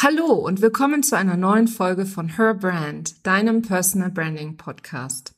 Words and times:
Hallo 0.00 0.32
und 0.32 0.62
willkommen 0.62 1.02
zu 1.02 1.16
einer 1.16 1.36
neuen 1.36 1.66
Folge 1.66 2.06
von 2.06 2.36
Her 2.36 2.54
Brand, 2.54 3.26
deinem 3.26 3.62
Personal 3.62 4.12
Branding 4.12 4.56
Podcast. 4.56 5.32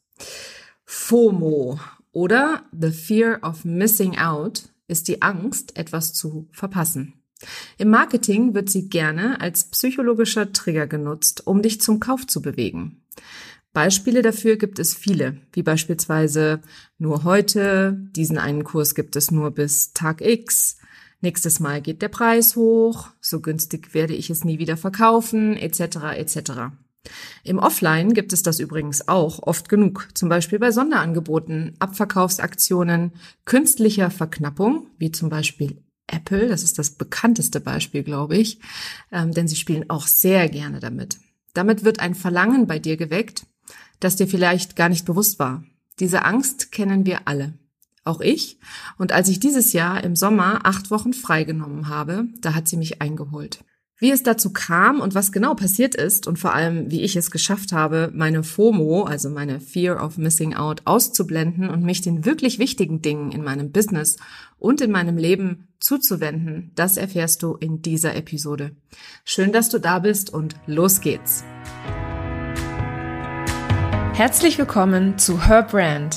FOMO 0.84 1.80
oder 2.12 2.64
The 2.78 2.90
Fear 2.90 3.38
of 3.42 3.64
Missing 3.64 4.18
Out 4.18 4.68
ist 4.86 5.08
die 5.08 5.22
Angst, 5.22 5.78
etwas 5.78 6.12
zu 6.12 6.46
verpassen. 6.52 7.14
Im 7.78 7.88
Marketing 7.88 8.52
wird 8.52 8.68
sie 8.68 8.90
gerne 8.90 9.40
als 9.40 9.64
psychologischer 9.70 10.52
Trigger 10.52 10.86
genutzt, 10.86 11.46
um 11.46 11.62
dich 11.62 11.80
zum 11.80 11.98
Kauf 11.98 12.26
zu 12.26 12.42
bewegen. 12.42 13.02
Beispiele 13.72 14.20
dafür 14.20 14.56
gibt 14.56 14.78
es 14.78 14.94
viele, 14.94 15.38
wie 15.54 15.62
beispielsweise 15.62 16.60
nur 16.98 17.24
heute, 17.24 17.98
diesen 18.14 18.36
einen 18.36 18.64
Kurs 18.64 18.94
gibt 18.94 19.16
es 19.16 19.30
nur 19.30 19.52
bis 19.52 19.94
Tag 19.94 20.20
X, 20.20 20.76
nächstes 21.20 21.60
Mal 21.60 21.80
geht 21.80 22.02
der 22.02 22.08
Preis 22.08 22.56
hoch, 22.56 23.08
so 23.20 23.40
günstig 23.40 23.94
werde 23.94 24.14
ich 24.14 24.30
es 24.30 24.44
nie 24.44 24.58
wieder 24.58 24.76
verkaufen, 24.76 25.56
etc. 25.56 26.16
etc. 26.16 26.52
Im 27.44 27.58
Offline 27.58 28.12
gibt 28.12 28.32
es 28.32 28.42
das 28.42 28.60
übrigens 28.60 29.08
auch 29.08 29.42
oft 29.42 29.68
genug, 29.68 30.08
zum 30.14 30.28
Beispiel 30.28 30.58
bei 30.58 30.70
Sonderangeboten, 30.70 31.74
Abverkaufsaktionen, 31.78 33.12
künstlicher 33.44 34.10
Verknappung, 34.10 34.86
wie 34.98 35.10
zum 35.10 35.30
Beispiel 35.30 35.82
Apple, 36.06 36.48
das 36.48 36.62
ist 36.62 36.78
das 36.78 36.90
bekannteste 36.90 37.60
Beispiel, 37.60 38.02
glaube 38.02 38.36
ich, 38.36 38.58
ähm, 39.12 39.32
denn 39.32 39.48
sie 39.48 39.56
spielen 39.56 39.88
auch 39.88 40.06
sehr 40.06 40.48
gerne 40.48 40.80
damit. 40.80 41.18
Damit 41.54 41.84
wird 41.84 42.00
ein 42.00 42.14
Verlangen 42.14 42.66
bei 42.66 42.78
dir 42.78 42.96
geweckt, 42.96 43.46
das 44.00 44.16
dir 44.16 44.26
vielleicht 44.26 44.76
gar 44.76 44.88
nicht 44.88 45.06
bewusst 45.06 45.38
war. 45.38 45.64
Diese 45.98 46.24
Angst 46.24 46.72
kennen 46.72 47.06
wir 47.06 47.26
alle 47.26 47.54
auch 48.04 48.20
ich. 48.20 48.58
Und 48.98 49.12
als 49.12 49.28
ich 49.28 49.40
dieses 49.40 49.72
Jahr 49.72 50.02
im 50.02 50.16
Sommer 50.16 50.60
acht 50.64 50.90
Wochen 50.90 51.12
freigenommen 51.12 51.88
habe, 51.88 52.28
da 52.40 52.54
hat 52.54 52.68
sie 52.68 52.76
mich 52.76 53.00
eingeholt. 53.00 53.64
Wie 53.98 54.10
es 54.10 54.22
dazu 54.22 54.50
kam 54.50 54.98
und 55.00 55.14
was 55.14 55.30
genau 55.30 55.54
passiert 55.54 55.94
ist 55.94 56.26
und 56.26 56.38
vor 56.38 56.54
allem, 56.54 56.90
wie 56.90 57.02
ich 57.02 57.16
es 57.16 57.30
geschafft 57.30 57.72
habe, 57.72 58.10
meine 58.14 58.42
FOMO, 58.42 59.02
also 59.02 59.28
meine 59.28 59.60
Fear 59.60 60.02
of 60.02 60.16
Missing 60.16 60.54
Out, 60.54 60.80
auszublenden 60.86 61.68
und 61.68 61.82
mich 61.82 62.00
den 62.00 62.24
wirklich 62.24 62.58
wichtigen 62.58 63.02
Dingen 63.02 63.30
in 63.30 63.44
meinem 63.44 63.72
Business 63.72 64.16
und 64.58 64.80
in 64.80 64.90
meinem 64.90 65.18
Leben 65.18 65.68
zuzuwenden, 65.80 66.72
das 66.76 66.96
erfährst 66.96 67.42
du 67.42 67.56
in 67.56 67.82
dieser 67.82 68.16
Episode. 68.16 68.74
Schön, 69.26 69.52
dass 69.52 69.68
du 69.68 69.78
da 69.78 69.98
bist 69.98 70.32
und 70.32 70.56
los 70.64 71.02
geht's. 71.02 71.44
Herzlich 74.14 74.56
willkommen 74.56 75.18
zu 75.18 75.46
Her 75.46 75.62
Brand 75.62 76.16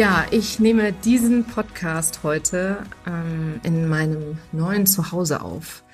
Ja, 0.00 0.24
ich 0.30 0.58
nehme 0.58 0.94
diesen 0.94 1.44
Podcast 1.44 2.22
heute 2.22 2.78
ähm, 3.06 3.60
in 3.64 3.86
meinem 3.86 4.38
neuen 4.50 4.86
Zuhause 4.86 5.42
auf. 5.42 5.84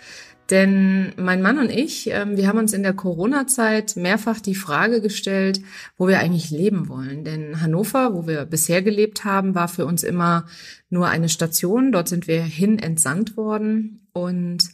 Denn 0.48 1.12
mein 1.16 1.42
Mann 1.42 1.58
und 1.58 1.70
ich, 1.70 2.08
ähm, 2.12 2.36
wir 2.36 2.46
haben 2.46 2.60
uns 2.60 2.72
in 2.72 2.84
der 2.84 2.92
Corona-Zeit 2.92 3.96
mehrfach 3.96 4.38
die 4.38 4.54
Frage 4.54 5.00
gestellt, 5.00 5.60
wo 5.96 6.06
wir 6.06 6.20
eigentlich 6.20 6.52
leben 6.52 6.88
wollen. 6.88 7.24
Denn 7.24 7.60
Hannover, 7.60 8.14
wo 8.14 8.28
wir 8.28 8.44
bisher 8.44 8.80
gelebt 8.80 9.24
haben, 9.24 9.56
war 9.56 9.66
für 9.66 9.86
uns 9.86 10.04
immer 10.04 10.46
nur 10.88 11.08
eine 11.08 11.28
Station. 11.28 11.90
Dort 11.90 12.06
sind 12.06 12.28
wir 12.28 12.42
hin 12.42 12.78
entsandt 12.78 13.36
worden. 13.36 14.06
Und 14.12 14.68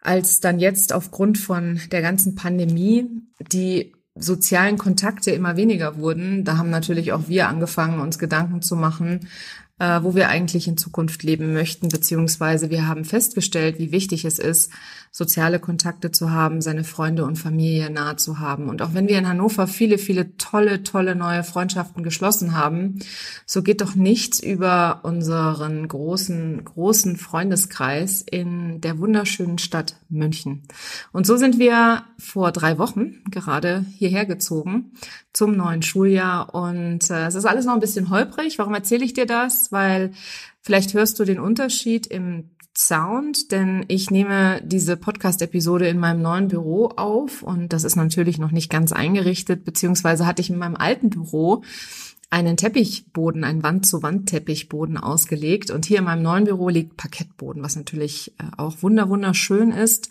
als 0.00 0.40
dann 0.40 0.60
jetzt 0.60 0.94
aufgrund 0.94 1.36
von 1.36 1.78
der 1.92 2.00
ganzen 2.00 2.34
Pandemie 2.34 3.06
die 3.52 3.92
sozialen 4.18 4.78
Kontakte 4.78 5.30
immer 5.30 5.56
weniger 5.56 5.96
wurden, 5.98 6.44
da 6.44 6.56
haben 6.56 6.70
natürlich 6.70 7.12
auch 7.12 7.28
wir 7.28 7.48
angefangen, 7.48 8.00
uns 8.00 8.18
Gedanken 8.18 8.62
zu 8.62 8.76
machen, 8.76 9.28
äh, 9.78 10.00
wo 10.02 10.14
wir 10.14 10.28
eigentlich 10.28 10.68
in 10.68 10.78
Zukunft 10.78 11.22
leben 11.22 11.52
möchten, 11.52 11.88
beziehungsweise 11.88 12.70
wir 12.70 12.88
haben 12.88 13.04
festgestellt, 13.04 13.78
wie 13.78 13.92
wichtig 13.92 14.24
es 14.24 14.38
ist, 14.38 14.72
soziale 15.10 15.58
Kontakte 15.58 16.10
zu 16.10 16.30
haben, 16.30 16.60
seine 16.60 16.84
Freunde 16.84 17.24
und 17.24 17.36
Familie 17.36 17.90
nahe 17.90 18.16
zu 18.16 18.38
haben. 18.38 18.68
Und 18.68 18.82
auch 18.82 18.94
wenn 18.94 19.08
wir 19.08 19.18
in 19.18 19.28
Hannover 19.28 19.66
viele, 19.66 19.98
viele 19.98 20.36
tolle, 20.36 20.82
tolle 20.82 21.16
neue 21.16 21.42
Freundschaften 21.42 22.02
geschlossen 22.02 22.56
haben, 22.56 22.98
so 23.46 23.62
geht 23.62 23.80
doch 23.80 23.94
nichts 23.94 24.40
über 24.40 25.00
unseren 25.02 25.88
großen, 25.88 26.64
großen 26.64 27.16
Freundeskreis 27.16 28.22
in 28.22 28.80
der 28.80 28.98
wunderschönen 28.98 29.58
Stadt 29.58 29.96
München. 30.08 30.62
Und 31.12 31.26
so 31.26 31.36
sind 31.36 31.58
wir 31.58 32.04
vor 32.18 32.52
drei 32.52 32.78
Wochen 32.78 33.22
gerade 33.30 33.84
hierher 33.96 34.26
gezogen 34.26 34.92
zum 35.32 35.56
neuen 35.56 35.82
Schuljahr. 35.82 36.54
Und 36.54 37.10
äh, 37.10 37.26
es 37.26 37.34
ist 37.34 37.44
alles 37.44 37.66
noch 37.66 37.74
ein 37.74 37.80
bisschen 37.80 38.10
holprig. 38.10 38.58
Warum 38.58 38.74
erzähle 38.74 39.04
ich 39.04 39.14
dir 39.14 39.26
das? 39.26 39.70
Weil 39.72 40.12
vielleicht 40.62 40.94
hörst 40.94 41.18
du 41.18 41.24
den 41.24 41.38
Unterschied 41.38 42.06
im 42.06 42.50
Sound, 42.76 43.52
denn 43.52 43.84
ich 43.88 44.10
nehme 44.10 44.60
diese 44.64 44.96
Podcast-Episode 44.96 45.88
in 45.88 45.98
meinem 45.98 46.22
neuen 46.22 46.48
Büro 46.48 46.86
auf 46.96 47.42
und 47.42 47.72
das 47.72 47.84
ist 47.84 47.96
natürlich 47.96 48.38
noch 48.38 48.50
nicht 48.50 48.70
ganz 48.70 48.92
eingerichtet, 48.92 49.64
beziehungsweise 49.64 50.26
hatte 50.26 50.42
ich 50.42 50.50
in 50.50 50.58
meinem 50.58 50.76
alten 50.76 51.10
Büro 51.10 51.62
einen 52.28 52.56
Teppichboden, 52.56 53.44
einen 53.44 53.62
Wand-zu-Wand-Teppichboden 53.62 54.98
ausgelegt 54.98 55.70
und 55.70 55.86
hier 55.86 55.98
in 55.98 56.04
meinem 56.04 56.22
neuen 56.22 56.44
Büro 56.44 56.68
liegt 56.68 56.96
Parkettboden, 56.96 57.62
was 57.62 57.76
natürlich 57.76 58.34
äh, 58.38 58.44
auch 58.56 58.82
wunder 58.82 59.08
wunderschön 59.08 59.70
ist, 59.70 60.10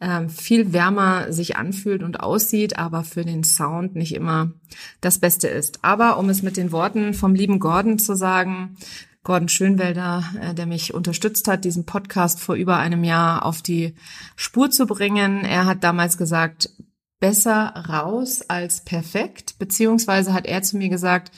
ähm, 0.00 0.28
viel 0.28 0.72
wärmer 0.72 1.32
sich 1.32 1.56
anfühlt 1.56 2.02
und 2.02 2.20
aussieht, 2.20 2.78
aber 2.78 3.04
für 3.04 3.24
den 3.24 3.44
Sound 3.44 3.96
nicht 3.96 4.14
immer 4.14 4.52
das 5.00 5.18
Beste 5.18 5.48
ist. 5.48 5.78
Aber 5.82 6.18
um 6.18 6.28
es 6.28 6.42
mit 6.42 6.56
den 6.56 6.72
Worten 6.72 7.14
vom 7.14 7.34
lieben 7.34 7.60
Gordon 7.60 7.98
zu 7.98 8.14
sagen, 8.14 8.76
Gordon 9.24 9.48
Schönwelder, 9.48 10.22
äh, 10.40 10.54
der 10.54 10.66
mich 10.66 10.94
unterstützt 10.94 11.48
hat, 11.48 11.64
diesen 11.64 11.86
Podcast 11.86 12.38
vor 12.38 12.54
über 12.54 12.76
einem 12.76 13.02
Jahr 13.02 13.44
auf 13.44 13.62
die 13.62 13.94
Spur 14.36 14.70
zu 14.70 14.86
bringen. 14.86 15.44
Er 15.44 15.64
hat 15.64 15.82
damals 15.82 16.16
gesagt, 16.16 16.70
besser 17.18 17.74
raus 17.88 18.42
als 18.48 18.84
perfekt, 18.84 19.58
beziehungsweise 19.58 20.34
hat 20.34 20.46
er 20.46 20.62
zu 20.62 20.76
mir 20.76 20.90
gesagt, 20.90 21.32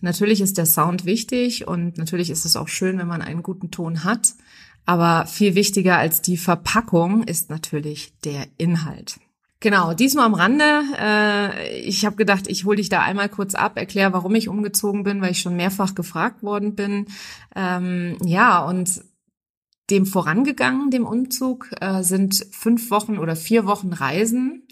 natürlich 0.00 0.40
ist 0.40 0.58
der 0.58 0.66
Sound 0.66 1.04
wichtig 1.04 1.68
und 1.68 1.96
natürlich 1.96 2.28
ist 2.28 2.44
es 2.44 2.56
auch 2.56 2.68
schön, 2.68 2.98
wenn 2.98 3.06
man 3.06 3.22
einen 3.22 3.44
guten 3.44 3.70
Ton 3.70 4.02
hat, 4.02 4.34
aber 4.84 5.26
viel 5.26 5.54
wichtiger 5.54 5.96
als 5.96 6.22
die 6.22 6.36
Verpackung 6.36 7.22
ist 7.22 7.50
natürlich 7.50 8.18
der 8.24 8.46
Inhalt. 8.58 9.20
Genau, 9.62 9.94
diesmal 9.94 10.26
am 10.26 10.34
Rande. 10.34 10.82
Äh, 10.98 11.78
ich 11.82 12.04
habe 12.04 12.16
gedacht, 12.16 12.48
ich 12.48 12.64
hole 12.64 12.78
dich 12.78 12.88
da 12.88 13.00
einmal 13.00 13.28
kurz 13.28 13.54
ab, 13.54 13.78
erkläre, 13.78 14.12
warum 14.12 14.34
ich 14.34 14.48
umgezogen 14.48 15.04
bin, 15.04 15.22
weil 15.22 15.30
ich 15.30 15.38
schon 15.38 15.54
mehrfach 15.54 15.94
gefragt 15.94 16.42
worden 16.42 16.74
bin. 16.74 17.06
Ähm, 17.54 18.16
ja, 18.24 18.64
und 18.64 19.04
dem 19.88 20.04
vorangegangen, 20.04 20.90
dem 20.90 21.06
Umzug, 21.06 21.70
äh, 21.80 22.02
sind 22.02 22.44
fünf 22.50 22.90
Wochen 22.90 23.18
oder 23.18 23.36
vier 23.36 23.64
Wochen 23.64 23.92
Reisen. 23.92 24.66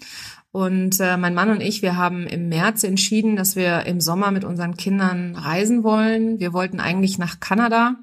Und 0.51 0.99
äh, 0.99 1.15
mein 1.15 1.35
Mann 1.35 1.51
und 1.51 1.61
ich, 1.61 1.81
wir 1.81 1.95
haben 1.95 2.27
im 2.27 2.49
März 2.49 2.83
entschieden, 2.83 3.37
dass 3.37 3.55
wir 3.55 3.85
im 3.85 4.01
Sommer 4.01 4.31
mit 4.31 4.43
unseren 4.43 4.75
Kindern 4.75 5.37
reisen 5.37 5.85
wollen. 5.85 6.41
Wir 6.41 6.51
wollten 6.51 6.81
eigentlich 6.81 7.17
nach 7.17 7.39
Kanada. 7.39 7.95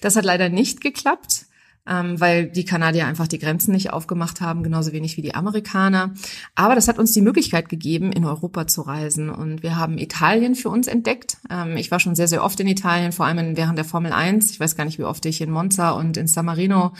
Das 0.00 0.16
hat 0.16 0.24
leider 0.24 0.48
nicht 0.48 0.80
geklappt 0.80 1.44
ähm, 1.86 2.20
weil 2.20 2.46
die 2.46 2.64
Kanadier 2.64 3.06
einfach 3.06 3.26
die 3.26 3.38
Grenzen 3.38 3.72
nicht 3.72 3.92
aufgemacht 3.92 4.40
haben, 4.40 4.62
genauso 4.62 4.92
wenig 4.92 5.16
wie 5.16 5.22
die 5.22 5.34
Amerikaner. 5.34 6.14
Aber 6.54 6.74
das 6.74 6.86
hat 6.86 6.98
uns 6.98 7.12
die 7.12 7.22
Möglichkeit 7.22 7.68
gegeben, 7.68 8.12
in 8.12 8.24
Europa 8.24 8.66
zu 8.66 8.82
reisen. 8.82 9.30
Und 9.30 9.62
wir 9.62 9.76
haben 9.76 9.98
Italien 9.98 10.54
für 10.54 10.68
uns 10.68 10.86
entdeckt. 10.86 11.38
Ähm, 11.50 11.76
ich 11.76 11.90
war 11.90 11.98
schon 11.98 12.14
sehr, 12.14 12.28
sehr 12.28 12.44
oft 12.44 12.60
in 12.60 12.68
Italien, 12.68 13.12
vor 13.12 13.26
allem 13.26 13.56
während 13.56 13.78
der 13.78 13.84
Formel 13.84 14.12
1. 14.12 14.52
Ich 14.52 14.60
weiß 14.60 14.76
gar 14.76 14.84
nicht, 14.84 14.98
wie 14.98 15.04
oft 15.04 15.26
ich 15.26 15.40
in 15.40 15.50
Monza 15.50 15.90
und 15.90 16.16
in 16.16 16.28
San 16.28 16.46
Marino 16.46 16.92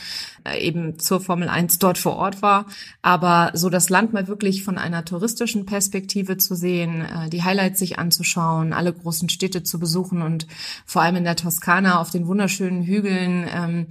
äh, 0.44 0.58
eben 0.58 0.99
zur 0.99 1.20
Formel 1.20 1.49
1 1.49 1.78
dort 1.78 1.99
vor 1.99 2.17
Ort 2.17 2.43
war. 2.43 2.67
Aber 3.02 3.52
so 3.55 3.70
das 3.70 3.88
Land 3.88 4.12
mal 4.12 4.26
wirklich 4.26 4.64
von 4.64 4.78
einer 4.78 5.05
touristischen 5.05 5.64
Perspektive 5.64 6.38
zu 6.38 6.56
sehen, 6.56 7.02
äh, 7.02 7.31
die 7.31 7.44
Highlights 7.44 7.78
sich 7.78 8.00
anzuschauen, 8.00 8.73
alle 8.73 8.93
großen 8.93 9.28
Städte 9.28 9.62
zu 9.62 9.78
besuchen 9.78 10.23
und 10.23 10.49
vor 10.87 11.02
allem 11.02 11.17
in 11.17 11.25
der 11.25 11.37
Toskana 11.37 12.00
auf 12.00 12.11
den 12.11 12.26
wunderschönen 12.26 12.82
Hügeln, 12.82 13.46
ähm, 13.52 13.87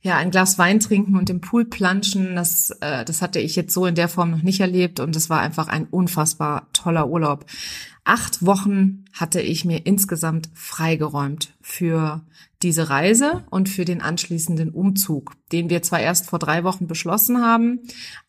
ja, 0.00 0.16
ein 0.16 0.30
Glas 0.30 0.58
Wein 0.58 0.78
trinken 0.80 1.16
und 1.16 1.28
im 1.28 1.40
Pool 1.40 1.64
planschen, 1.64 2.36
das, 2.36 2.70
äh, 2.80 3.04
das 3.04 3.20
hatte 3.20 3.40
ich 3.40 3.56
jetzt 3.56 3.74
so 3.74 3.84
in 3.86 3.96
der 3.96 4.08
Form 4.08 4.30
noch 4.30 4.42
nicht 4.42 4.60
erlebt 4.60 5.00
und 5.00 5.16
es 5.16 5.28
war 5.28 5.40
einfach 5.40 5.68
ein 5.68 5.86
unfassbar 5.86 6.68
toller 6.72 7.08
Urlaub. 7.08 7.46
Acht 8.04 8.46
Wochen 8.46 9.04
hatte 9.12 9.40
ich 9.40 9.64
mir 9.64 9.84
insgesamt 9.86 10.48
freigeräumt 10.54 11.54
für 11.60 12.22
diese 12.62 12.90
Reise 12.90 13.44
und 13.50 13.68
für 13.68 13.84
den 13.84 14.00
anschließenden 14.00 14.70
Umzug, 14.70 15.34
den 15.52 15.68
wir 15.68 15.82
zwar 15.82 16.00
erst 16.00 16.26
vor 16.26 16.38
drei 16.38 16.64
Wochen 16.64 16.86
beschlossen 16.86 17.42
haben, 17.42 17.80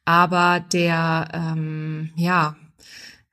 aber 0.06 0.60
der 0.60 1.30
ähm, 1.34 2.12
ja 2.16 2.56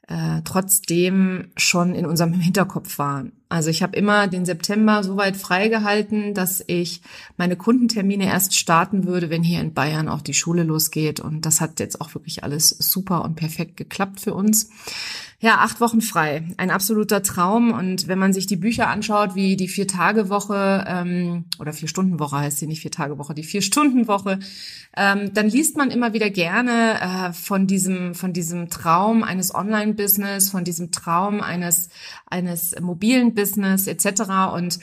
äh, 0.09 0.43
trotzdem 0.45 1.51
schon 1.57 1.95
in 1.95 2.07
unserem 2.07 2.35
Hinterkopf 2.35 2.99
waren. 2.99 3.33
Also 3.49 3.71
ich 3.71 3.83
habe 3.83 3.97
immer 3.97 4.27
den 4.27 4.45
September 4.45 5.05
so 5.05 5.17
weit 5.17 5.37
freigehalten, 5.37 6.35
dass 6.35 6.65
ich 6.67 7.01
meine 7.37 7.57
Kundentermine 7.57 8.27
erst 8.27 8.57
starten 8.57 9.07
würde, 9.07 9.31
wenn 9.31 9.45
hier 9.45 9.61
in 9.61 9.73
Bayern 9.73 10.09
auch 10.09 10.21
die 10.21 10.35
Schule 10.35 10.65
losgeht. 10.65 11.21
Und 11.21 11.47
das 11.47 11.61
hat 11.61 11.79
jetzt 11.79 12.01
auch 12.01 12.15
wirklich 12.15 12.43
alles 12.43 12.71
super 12.71 13.25
und 13.25 13.37
perfekt 13.37 13.77
geklappt 13.77 14.21
für 14.21 14.35
uns. 14.35 14.69
Ja, 15.39 15.59
acht 15.59 15.83
Wochen 15.83 16.01
frei. 16.01 16.45
Ein 16.57 16.71
absoluter 16.71 17.23
Traum. 17.23 17.71
Und 17.73 18.09
wenn 18.09 18.19
man 18.19 18.33
sich 18.33 18.47
die 18.47 18.57
Bücher 18.57 18.89
anschaut, 18.89 19.35
wie 19.35 19.57
die 19.57 19.69
Vier-Tage-Woche 19.69 20.85
ähm, 20.89 21.45
oder 21.59 21.75
Vier-Stunden-Woche 21.75 22.39
heißt 22.39 22.59
sie 22.59 22.67
nicht 22.67 22.81
Vier-Tage-Woche, 22.81 23.35
die 23.35 23.43
Vier-Stunden-Woche, 23.43 24.39
ähm, 24.97 25.35
dann 25.35 25.51
liest 25.51 25.77
man 25.77 25.91
immer 25.91 26.15
wieder 26.15 26.31
gerne 26.31 27.01
äh, 27.01 27.33
von 27.35 27.67
diesem 27.67 28.15
von 28.15 28.33
diesem 28.33 28.71
Traum 28.71 29.23
eines 29.23 29.55
Online-Business, 29.55 30.51
von 30.51 30.65
diesem 30.65 30.91
Traum 30.91 31.43
eines 31.43 31.91
eines 32.27 32.75
mobilen 32.81 33.35
Business 33.37 33.87
etc. 33.87 34.53
Und 34.53 34.81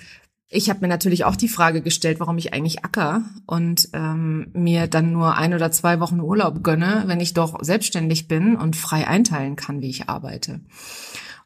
ich 0.48 0.70
habe 0.70 0.82
mir 0.82 0.88
natürlich 0.88 1.26
auch 1.26 1.36
die 1.36 1.50
Frage 1.50 1.82
gestellt, 1.82 2.20
warum 2.20 2.38
ich 2.38 2.54
eigentlich 2.54 2.86
acker 2.86 3.24
und 3.48 3.90
ähm, 3.94 4.52
mir 4.54 4.88
dann 4.88 5.12
nur 5.12 5.36
ein 5.36 5.54
oder 5.54 5.72
zwei 5.72 6.00
Wochen 6.00 6.22
Urlaub 6.22 6.64
gönne, 6.64 7.04
wenn 7.08 7.20
ich 7.20 7.34
doch 7.34 7.62
selbstständig 7.62 8.28
bin 8.28 8.56
und 8.56 8.76
frei 8.76 9.08
einteilen 9.08 9.56
kann, 9.56 9.82
wie 9.82 9.90
ich 9.90 10.10
arbeite. 10.10 10.62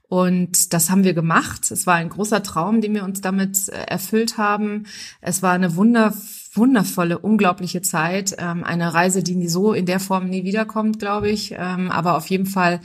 Und 0.10 0.74
das 0.74 0.90
haben 0.90 1.04
wir 1.04 1.14
gemacht. 1.14 1.70
Es 1.70 1.86
war 1.86 1.96
ein 1.96 2.10
großer 2.10 2.42
Traum, 2.42 2.80
den 2.80 2.94
wir 2.94 3.04
uns 3.04 3.20
damit 3.22 3.68
äh, 3.70 3.84
erfüllt 3.88 4.38
haben. 4.38 4.86
Es 5.22 5.42
war 5.42 5.54
eine 5.54 5.76
wunder, 5.76 6.14
wundervolle, 6.58 7.20
unglaubliche 7.20 7.82
Zeit. 7.82 8.36
Ähm, 8.40 8.64
eine 8.64 8.94
Reise, 8.94 9.24
die 9.24 9.48
so 9.48 9.74
in 9.74 9.86
der 9.86 10.00
Form 10.00 10.30
nie 10.30 10.44
wiederkommt, 10.44 11.00
glaube 11.00 11.30
ich. 11.30 11.54
Ähm, 11.58 11.92
aber 11.92 12.18
auf 12.18 12.30
jeden 12.30 12.46
Fall 12.46 12.82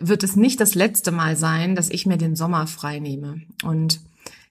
wird 0.00 0.22
es 0.22 0.36
nicht 0.36 0.60
das 0.60 0.74
letzte 0.74 1.12
Mal 1.12 1.36
sein, 1.36 1.74
dass 1.74 1.90
ich 1.90 2.06
mir 2.06 2.18
den 2.18 2.36
Sommer 2.36 2.66
frei 2.66 2.98
nehme. 3.00 3.42
Und 3.62 4.00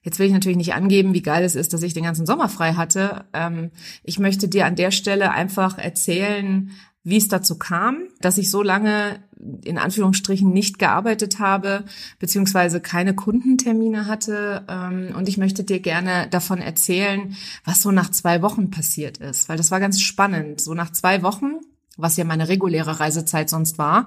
Jetzt 0.04 0.18
will 0.18 0.26
ich 0.26 0.34
natürlich 0.34 0.58
nicht 0.58 0.74
angeben, 0.74 1.14
wie 1.14 1.22
geil 1.22 1.42
es 1.44 1.54
ist, 1.54 1.72
dass 1.72 1.82
ich 1.82 1.94
den 1.94 2.04
ganzen 2.04 2.26
Sommer 2.26 2.50
frei 2.50 2.74
hatte. 2.74 3.24
Ähm, 3.32 3.70
ich 4.02 4.18
möchte 4.18 4.48
dir 4.48 4.66
an 4.66 4.76
der 4.76 4.90
Stelle 4.90 5.30
einfach 5.30 5.78
erzählen, 5.78 6.70
wie 7.04 7.18
es 7.18 7.28
dazu 7.28 7.58
kam, 7.58 8.08
dass 8.20 8.38
ich 8.38 8.50
so 8.50 8.62
lange 8.62 9.22
in 9.62 9.76
Anführungsstrichen 9.76 10.50
nicht 10.50 10.78
gearbeitet 10.78 11.38
habe, 11.38 11.84
beziehungsweise 12.18 12.80
keine 12.80 13.14
Kundentermine 13.14 14.06
hatte. 14.06 14.64
Ähm, 14.68 15.14
und 15.14 15.28
ich 15.28 15.36
möchte 15.36 15.64
dir 15.64 15.80
gerne 15.80 16.28
davon 16.30 16.58
erzählen, 16.58 17.36
was 17.64 17.82
so 17.82 17.90
nach 17.90 18.10
zwei 18.10 18.40
Wochen 18.40 18.70
passiert 18.70 19.18
ist, 19.18 19.50
weil 19.50 19.58
das 19.58 19.70
war 19.70 19.80
ganz 19.80 20.00
spannend. 20.00 20.62
So 20.62 20.72
nach 20.72 20.90
zwei 20.92 21.22
Wochen, 21.22 21.60
was 21.98 22.16
ja 22.16 22.24
meine 22.24 22.48
reguläre 22.48 22.98
Reisezeit 22.98 23.50
sonst 23.50 23.76
war, 23.76 24.06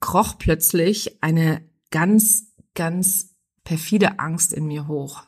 kroch 0.00 0.38
plötzlich 0.38 1.22
eine 1.22 1.62
ganz, 1.90 2.48
ganz 2.74 3.30
perfide 3.62 4.18
Angst 4.18 4.52
in 4.52 4.66
mir 4.66 4.88
hoch. 4.88 5.22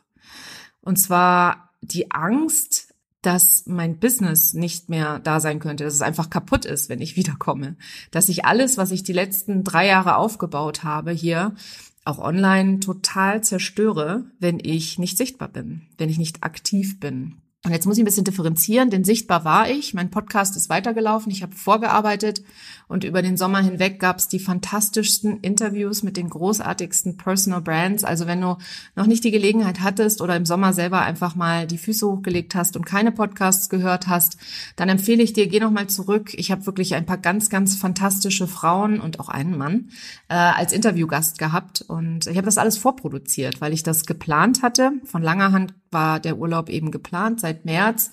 Und 0.81 0.97
zwar 0.97 1.69
die 1.81 2.11
Angst, 2.11 2.80
dass 3.21 3.65
mein 3.67 3.99
Business 3.99 4.53
nicht 4.53 4.89
mehr 4.89 5.19
da 5.19 5.39
sein 5.39 5.59
könnte, 5.59 5.83
dass 5.83 5.93
es 5.93 6.01
einfach 6.01 6.29
kaputt 6.29 6.65
ist, 6.65 6.89
wenn 6.89 7.01
ich 7.01 7.15
wiederkomme, 7.17 7.75
dass 8.11 8.29
ich 8.29 8.45
alles, 8.45 8.77
was 8.77 8.91
ich 8.91 9.03
die 9.03 9.13
letzten 9.13 9.63
drei 9.63 9.87
Jahre 9.87 10.15
aufgebaut 10.15 10.83
habe 10.83 11.11
hier, 11.11 11.55
auch 12.03 12.17
online 12.17 12.79
total 12.79 13.43
zerstöre, 13.43 14.25
wenn 14.39 14.59
ich 14.59 14.97
nicht 14.97 15.17
sichtbar 15.17 15.49
bin, 15.49 15.83
wenn 15.97 16.09
ich 16.09 16.17
nicht 16.17 16.43
aktiv 16.43 16.99
bin. 16.99 17.37
Und 17.63 17.73
jetzt 17.73 17.85
muss 17.85 17.95
ich 17.95 18.01
ein 18.01 18.05
bisschen 18.05 18.23
differenzieren, 18.23 18.89
denn 18.89 19.03
sichtbar 19.03 19.45
war 19.45 19.69
ich. 19.69 19.93
Mein 19.93 20.09
Podcast 20.09 20.55
ist 20.55 20.67
weitergelaufen. 20.69 21.31
Ich 21.31 21.43
habe 21.43 21.55
vorgearbeitet 21.55 22.41
und 22.87 23.03
über 23.03 23.21
den 23.21 23.37
Sommer 23.37 23.61
hinweg 23.61 23.99
gab 23.99 24.17
es 24.17 24.27
die 24.27 24.39
fantastischsten 24.39 25.41
Interviews 25.41 26.01
mit 26.01 26.17
den 26.17 26.27
großartigsten 26.27 27.17
Personal 27.17 27.61
Brands. 27.61 28.03
Also 28.03 28.25
wenn 28.25 28.41
du 28.41 28.57
noch 28.95 29.05
nicht 29.05 29.23
die 29.23 29.29
Gelegenheit 29.29 29.81
hattest 29.81 30.21
oder 30.21 30.35
im 30.35 30.47
Sommer 30.47 30.73
selber 30.73 31.01
einfach 31.01 31.35
mal 31.35 31.67
die 31.67 31.77
Füße 31.77 32.07
hochgelegt 32.07 32.55
hast 32.55 32.75
und 32.75 32.85
keine 32.85 33.11
Podcasts 33.11 33.69
gehört 33.69 34.07
hast, 34.07 34.37
dann 34.75 34.89
empfehle 34.89 35.21
ich 35.21 35.33
dir, 35.33 35.45
geh 35.45 35.59
noch 35.59 35.69
mal 35.69 35.85
zurück. 35.85 36.33
Ich 36.33 36.49
habe 36.49 36.65
wirklich 36.65 36.95
ein 36.95 37.05
paar 37.05 37.19
ganz, 37.19 37.51
ganz 37.51 37.75
fantastische 37.75 38.47
Frauen 38.47 38.99
und 38.99 39.19
auch 39.19 39.29
einen 39.29 39.55
Mann 39.55 39.89
äh, 40.29 40.33
als 40.33 40.73
Interviewgast 40.73 41.37
gehabt 41.37 41.81
und 41.81 42.25
ich 42.25 42.37
habe 42.37 42.45
das 42.45 42.57
alles 42.57 42.79
vorproduziert, 42.79 43.61
weil 43.61 43.71
ich 43.71 43.83
das 43.83 44.07
geplant 44.07 44.63
hatte. 44.63 44.93
Von 45.05 45.21
langer 45.21 45.51
Hand 45.51 45.75
war 45.91 46.19
der 46.19 46.37
Urlaub 46.37 46.69
eben 46.69 46.91
geplant 46.91 47.41
seit 47.41 47.65
März. 47.65 48.11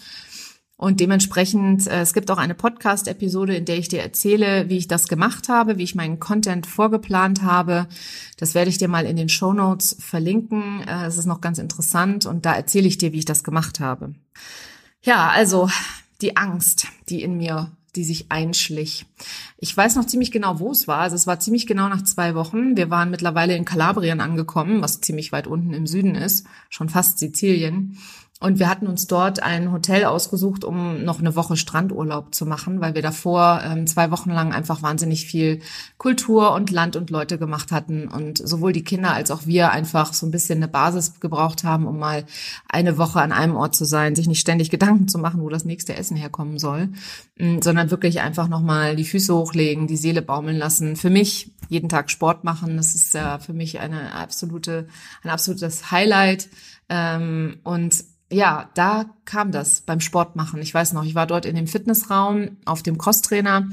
Und 0.77 1.01
dementsprechend, 1.01 1.89
äh, 1.89 2.03
es 2.03 2.15
gibt 2.15 2.31
auch 2.31 2.39
eine 2.39 2.55
Podcast-Episode, 2.55 3.57
in 3.57 3.65
der 3.65 3.79
ich 3.79 3.89
dir 3.89 4.01
erzähle, 4.01 4.69
wie 4.69 4.79
ich 4.79 4.87
das 4.87 5.09
gemacht 5.09 5.49
habe, 5.49 5.77
wie 5.77 5.83
ich 5.83 5.97
meinen 5.97 6.21
Content 6.21 6.69
vorgeplant 6.69 7.43
habe. 7.43 7.89
Das 8.37 8.55
werde 8.55 8.71
ich 8.71 8.79
dir 8.79 8.87
mal 8.87 9.05
in 9.05 9.17
den 9.17 9.29
Show 9.29 9.53
Notes 9.53 9.97
verlinken. 9.99 10.83
Äh, 10.87 11.07
es 11.07 11.19
ist 11.19 11.27
noch 11.27 11.41
ganz 11.41 11.59
interessant 11.59 12.27
und 12.27 12.47
da 12.47 12.55
erzähle 12.55 12.87
ich 12.87 12.97
dir, 12.97 13.13
wie 13.13 13.19
ich 13.19 13.25
das 13.25 13.43
gemacht 13.43 13.81
habe. 13.81 14.15
Ja, 15.03 15.31
also 15.31 15.69
die 16.21 16.37
Angst, 16.37 16.87
die 17.09 17.23
in 17.23 17.37
mir 17.37 17.73
die 17.97 18.05
sich 18.05 18.31
einschlich. 18.31 19.07
Ich 19.59 19.77
weiß 19.77 19.97
noch 19.97 20.07
ziemlich 20.07 20.31
genau, 20.31 20.61
wo 20.61 20.71
es 20.71 20.89
war. 20.89 20.99
Also 20.99 21.17
es 21.17 21.27
war 21.27 21.41
ziemlich 21.41 21.67
genau 21.67 21.89
nach 21.89 22.03
zwei 22.03 22.35
Wochen. 22.35 22.77
Wir 22.77 22.91
waren 22.91 23.11
mittlerweile 23.11 23.57
in 23.57 23.65
Kalabrien 23.65 24.21
angekommen, 24.21 24.83
was 24.83 25.01
ziemlich 25.01 25.33
weit 25.33 25.47
unten 25.47 25.73
im 25.73 25.87
Süden 25.87 26.15
ist, 26.15 26.47
schon 26.69 26.89
fast 26.89 27.19
Sizilien. 27.19 27.99
Und 28.41 28.61
wir 28.61 28.69
hatten 28.69 28.87
uns 28.87 29.09
dort 29.09 29.43
ein 29.43 29.73
Hotel 29.73 30.05
ausgesucht, 30.05 30.65
um 30.65 31.03
noch 31.03 31.19
eine 31.19 31.35
Woche 31.35 31.57
Strandurlaub 31.57 32.33
zu 32.33 32.47
machen, 32.47 32.81
weil 32.81 32.95
wir 32.95 33.03
davor 33.03 33.61
ähm, 33.65 33.89
zwei 33.89 34.13
Wochen 34.13 34.31
lang 34.31 34.53
einfach 34.53 34.81
wahnsinnig 34.81 35.27
viel 35.27 35.61
Kultur 35.97 36.53
und 36.53 36.71
Land 36.71 36.95
und 36.95 37.11
Leute 37.11 37.37
gemacht 37.37 37.73
hatten 37.73 38.07
und 38.07 38.39
sowohl 38.39 38.73
die 38.73 38.85
Kinder 38.85 39.13
als 39.13 39.33
auch 39.33 39.47
wir 39.47 39.73
einfach 39.73 40.15
so 40.15 40.25
ein 40.25 40.31
bisschen 40.31 40.59
eine 40.59 40.69
Basis 40.69 41.19
gebraucht 41.19 41.65
haben, 41.65 41.89
um 41.89 41.99
mal 41.99 42.27
eine 42.69 42.97
Woche 42.97 43.21
an 43.21 43.33
einem 43.33 43.57
Ort 43.57 43.75
zu 43.75 43.85
sein, 43.85 44.15
sich 44.15 44.29
nicht 44.29 44.41
ständig 44.41 44.71
Gedanken 44.71 45.09
zu 45.09 45.19
machen, 45.19 45.41
wo 45.41 45.49
das 45.49 45.65
nächste 45.65 45.97
Essen 45.97 46.17
herkommen 46.17 46.61
soll, 46.61 46.91
mm, 47.39 47.61
sondern 47.61 47.91
wirklich 47.91 48.21
einfach 48.21 48.47
nochmal 48.47 48.95
die 48.95 49.05
Füße 49.05 49.35
hochlegen, 49.35 49.89
die 49.89 49.97
Seele 49.97 50.23
baumeln 50.23 50.59
lassen. 50.59 50.95
Für 50.95 51.11
mich 51.11 51.51
jeden 51.69 51.89
Tag 51.89 52.09
Sport 52.09 52.45
machen, 52.45 52.77
das 52.77 52.95
ist 52.95 53.15
ja 53.15 53.41
für 53.41 53.53
mich 53.53 53.81
eine 53.81 54.15
absolute, 54.15 54.87
ein 55.25 55.31
absolutes 55.31 55.91
Highlight. 55.91 56.49
Ähm, 56.89 57.59
und 57.65 58.05
ja, 58.31 58.71
da 58.75 59.07
kam 59.25 59.53
das 59.53 59.81
beim 59.81 60.01
Sport 60.01 60.37
machen. 60.37 60.61
Ich 60.61 60.75
weiß 60.75 60.93
noch, 60.93 61.05
ich 61.05 61.15
war 61.15 61.27
dort 61.27 61.47
in 61.47 61.57
dem 61.57 61.67
Fitnessraum 61.67 62.59
auf 62.65 62.83
dem 62.83 62.99
Crosstrainer 62.99 63.69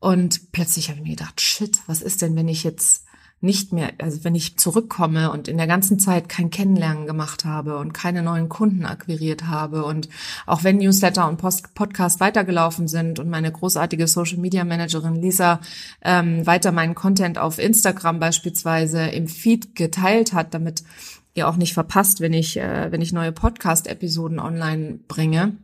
und 0.00 0.52
plötzlich 0.52 0.88
habe 0.88 0.98
ich 0.98 1.04
mir 1.04 1.16
gedacht, 1.16 1.40
shit, 1.40 1.78
was 1.86 2.02
ist 2.02 2.22
denn, 2.22 2.34
wenn 2.34 2.48
ich 2.48 2.64
jetzt 2.64 3.04
nicht 3.42 3.72
mehr, 3.72 3.92
also 3.98 4.22
wenn 4.22 4.36
ich 4.36 4.56
zurückkomme 4.56 5.30
und 5.32 5.48
in 5.48 5.56
der 5.58 5.66
ganzen 5.66 5.98
Zeit 5.98 6.28
kein 6.28 6.50
Kennenlernen 6.50 7.06
gemacht 7.06 7.44
habe 7.44 7.78
und 7.78 7.92
keine 7.92 8.22
neuen 8.22 8.48
Kunden 8.48 8.86
akquiriert 8.86 9.48
habe 9.48 9.84
und 9.84 10.08
auch 10.46 10.62
wenn 10.62 10.78
Newsletter 10.78 11.28
und 11.28 11.38
Post 11.38 11.74
Podcast 11.74 12.20
weitergelaufen 12.20 12.86
sind 12.86 13.18
und 13.18 13.28
meine 13.28 13.50
großartige 13.50 14.06
Social 14.06 14.38
Media 14.38 14.64
Managerin 14.64 15.16
Lisa 15.16 15.60
ähm, 16.02 16.46
weiter 16.46 16.70
meinen 16.70 16.94
Content 16.94 17.36
auf 17.36 17.58
Instagram 17.58 18.20
beispielsweise 18.20 19.06
im 19.06 19.26
Feed 19.26 19.74
geteilt 19.74 20.32
hat, 20.32 20.54
damit 20.54 20.84
ihr 21.34 21.48
auch 21.48 21.56
nicht 21.56 21.74
verpasst, 21.74 22.20
wenn 22.20 22.32
ich, 22.32 22.56
äh, 22.58 22.90
wenn 22.90 23.02
ich 23.02 23.12
neue 23.12 23.32
Podcast-Episoden 23.32 24.38
online 24.38 25.00
bringe. 25.08 25.56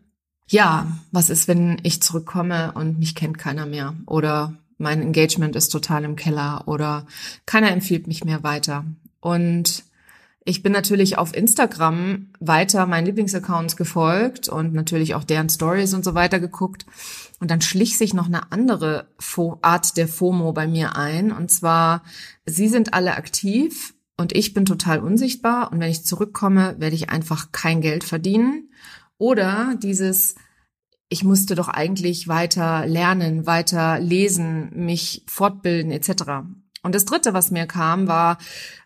Ja, 0.48 0.87
was 1.12 1.28
ist, 1.30 1.46
wenn 1.46 1.78
ich 1.82 2.02
zurückkomme 2.02 2.72
und 2.72 2.98
mich 2.98 3.14
kennt 3.14 3.38
keiner 3.38 3.66
mehr? 3.66 3.94
Oder 4.06 4.54
mein 4.78 5.02
Engagement 5.02 5.56
ist 5.56 5.68
total 5.68 6.04
im 6.04 6.16
Keller 6.16 6.62
oder 6.66 7.06
keiner 7.44 7.70
empfiehlt 7.70 8.06
mich 8.06 8.25
mehr 8.25 8.42
weiter. 8.42 8.84
Und 9.20 9.84
ich 10.44 10.62
bin 10.62 10.72
natürlich 10.72 11.18
auf 11.18 11.37
Instagram 11.37 12.28
weiter 12.40 12.87
meinen 12.87 13.04
Lieblingsaccounts 13.04 13.76
gefolgt 13.76 14.48
und 14.48 14.72
natürlich 14.72 15.14
auch 15.14 15.25
deren 15.25 15.50
Stories 15.50 15.92
und 15.92 16.04
so 16.04 16.14
weiter 16.14 16.40
geguckt. 16.40 16.87
Und 17.38 17.50
dann 17.50 17.60
schlich 17.60 17.98
sich 17.98 18.14
noch 18.14 18.26
eine 18.26 18.50
andere 18.50 19.08
Art 19.60 19.98
der 19.98 20.08
FOMO 20.08 20.52
bei 20.52 20.66
mir 20.66 20.96
ein. 20.96 21.32
Und 21.32 21.50
zwar, 21.50 22.02
sie 22.46 22.68
sind 22.68 22.94
alle 22.94 23.16
aktiv, 23.16 23.92
und 24.18 24.34
ich 24.34 24.52
bin 24.52 24.64
total 24.64 24.98
unsichtbar 24.98 25.72
und 25.72 25.80
wenn 25.80 25.90
ich 25.90 26.04
zurückkomme, 26.04 26.75
werde 26.78 26.96
ich 26.96 27.08
einfach 27.08 27.52
kein 27.52 27.80
Geld 27.80 28.02
verdienen. 28.02 28.72
Oder 29.16 29.76
dieses, 29.80 30.34
ich 31.08 31.22
musste 31.22 31.54
doch 31.54 31.68
eigentlich 31.68 32.26
weiter 32.26 32.84
lernen, 32.87 33.46
weiter 33.46 34.00
lesen, 34.00 34.70
mich 34.75 35.22
fortbilden 35.26 35.92
etc. 35.92 36.25
Und 36.82 36.94
das 36.94 37.04
Dritte, 37.04 37.32
was 37.32 37.52
mir 37.52 37.66
kam, 37.66 38.08
war, 38.08 38.38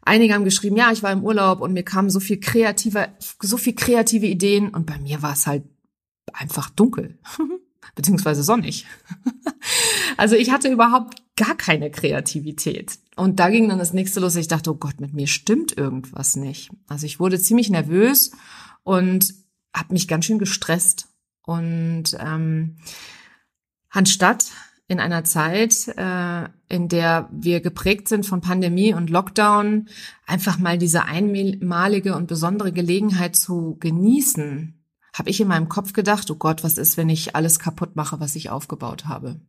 einige 0.03 0.35
haben 0.35 0.45
geschrieben, 0.45 0.77
ja, 0.77 0.93
ich 0.93 1.03
war 1.03 1.13
im 1.13 1.25
Urlaub 1.25 1.61
und 1.61 1.73
mir 1.73 1.83
kamen 1.83 2.11
so 2.11 2.21
viel 2.21 2.39
kreative, 2.39 3.09
so 3.41 3.57
viel 3.57 3.75
kreative 3.75 4.27
Ideen 4.27 4.69
und 4.69 4.85
bei 4.85 4.99
mir 4.99 5.23
war 5.23 5.33
es 5.33 5.47
halt 5.47 5.65
einfach 6.35 6.69
dunkel, 6.69 7.19
beziehungsweise 7.95 8.43
sonnig. 8.43 8.87
also 10.19 10.37
ich 10.37 10.51
hatte 10.51 10.69
überhaupt 10.69 11.23
gar 11.43 11.57
keine 11.57 11.91
Kreativität. 11.91 12.99
Und 13.17 13.41
da 13.41 13.51
ging 13.51 13.69
dann 13.69 13.79
das 13.79 13.93
nächste 13.93 14.21
los. 14.21 14.37
Ich 14.37 14.49
dachte, 14.49 14.71
oh 14.71 14.77
Gott, 14.77 15.01
mit 15.01 15.13
mir 15.13 15.27
stimmt 15.27 15.77
irgendwas 15.77 16.37
nicht. 16.37 16.71
Also 16.89 17.07
ich 17.07 17.21
wurde 17.21 17.41
ziemlich 17.41 17.69
nervös 17.69 18.33
und 18.85 19.35
habe 19.75 19.93
mich 19.93 20.09
ganz 20.09 20.25
schön 20.25 20.39
gestresst. 20.39 21.09
Und 21.45 22.17
ähm, 22.19 22.77
anstatt 23.91 24.47
in 24.89 25.01
einer 25.01 25.25
Zeit, 25.25 25.89
äh, 25.97 26.49
in 26.69 26.89
der 26.89 27.29
wir 27.33 27.61
geprägt 27.61 28.09
sind 28.09 28.25
von 28.27 28.41
Pandemie 28.41 28.95
und 28.95 29.11
Lockdown, 29.11 29.89
einfach 30.27 30.59
mal 30.59 30.79
diese 30.79 31.05
einmalige 31.05 32.15
und 32.15 32.29
besondere 32.29 32.73
Gelegenheit 32.73 33.35
zu 33.37 33.77
genießen, 33.81 34.79
habe 35.15 35.31
ich 35.31 35.41
in 35.41 35.49
meinem 35.49 35.69
Kopf 35.69 35.93
gedacht, 35.93 36.31
oh 36.31 36.37
Gott, 36.37 36.63
was 36.63 36.79
ist, 36.79 36.97
wenn 36.97 37.09
ich 37.09 37.37
alles 37.37 37.59
kaputt 37.59 37.97
mache, 37.97 38.21
was 38.21 38.37
ich 38.37 38.51
aufgebaut 38.51 39.07
habe? 39.07 39.41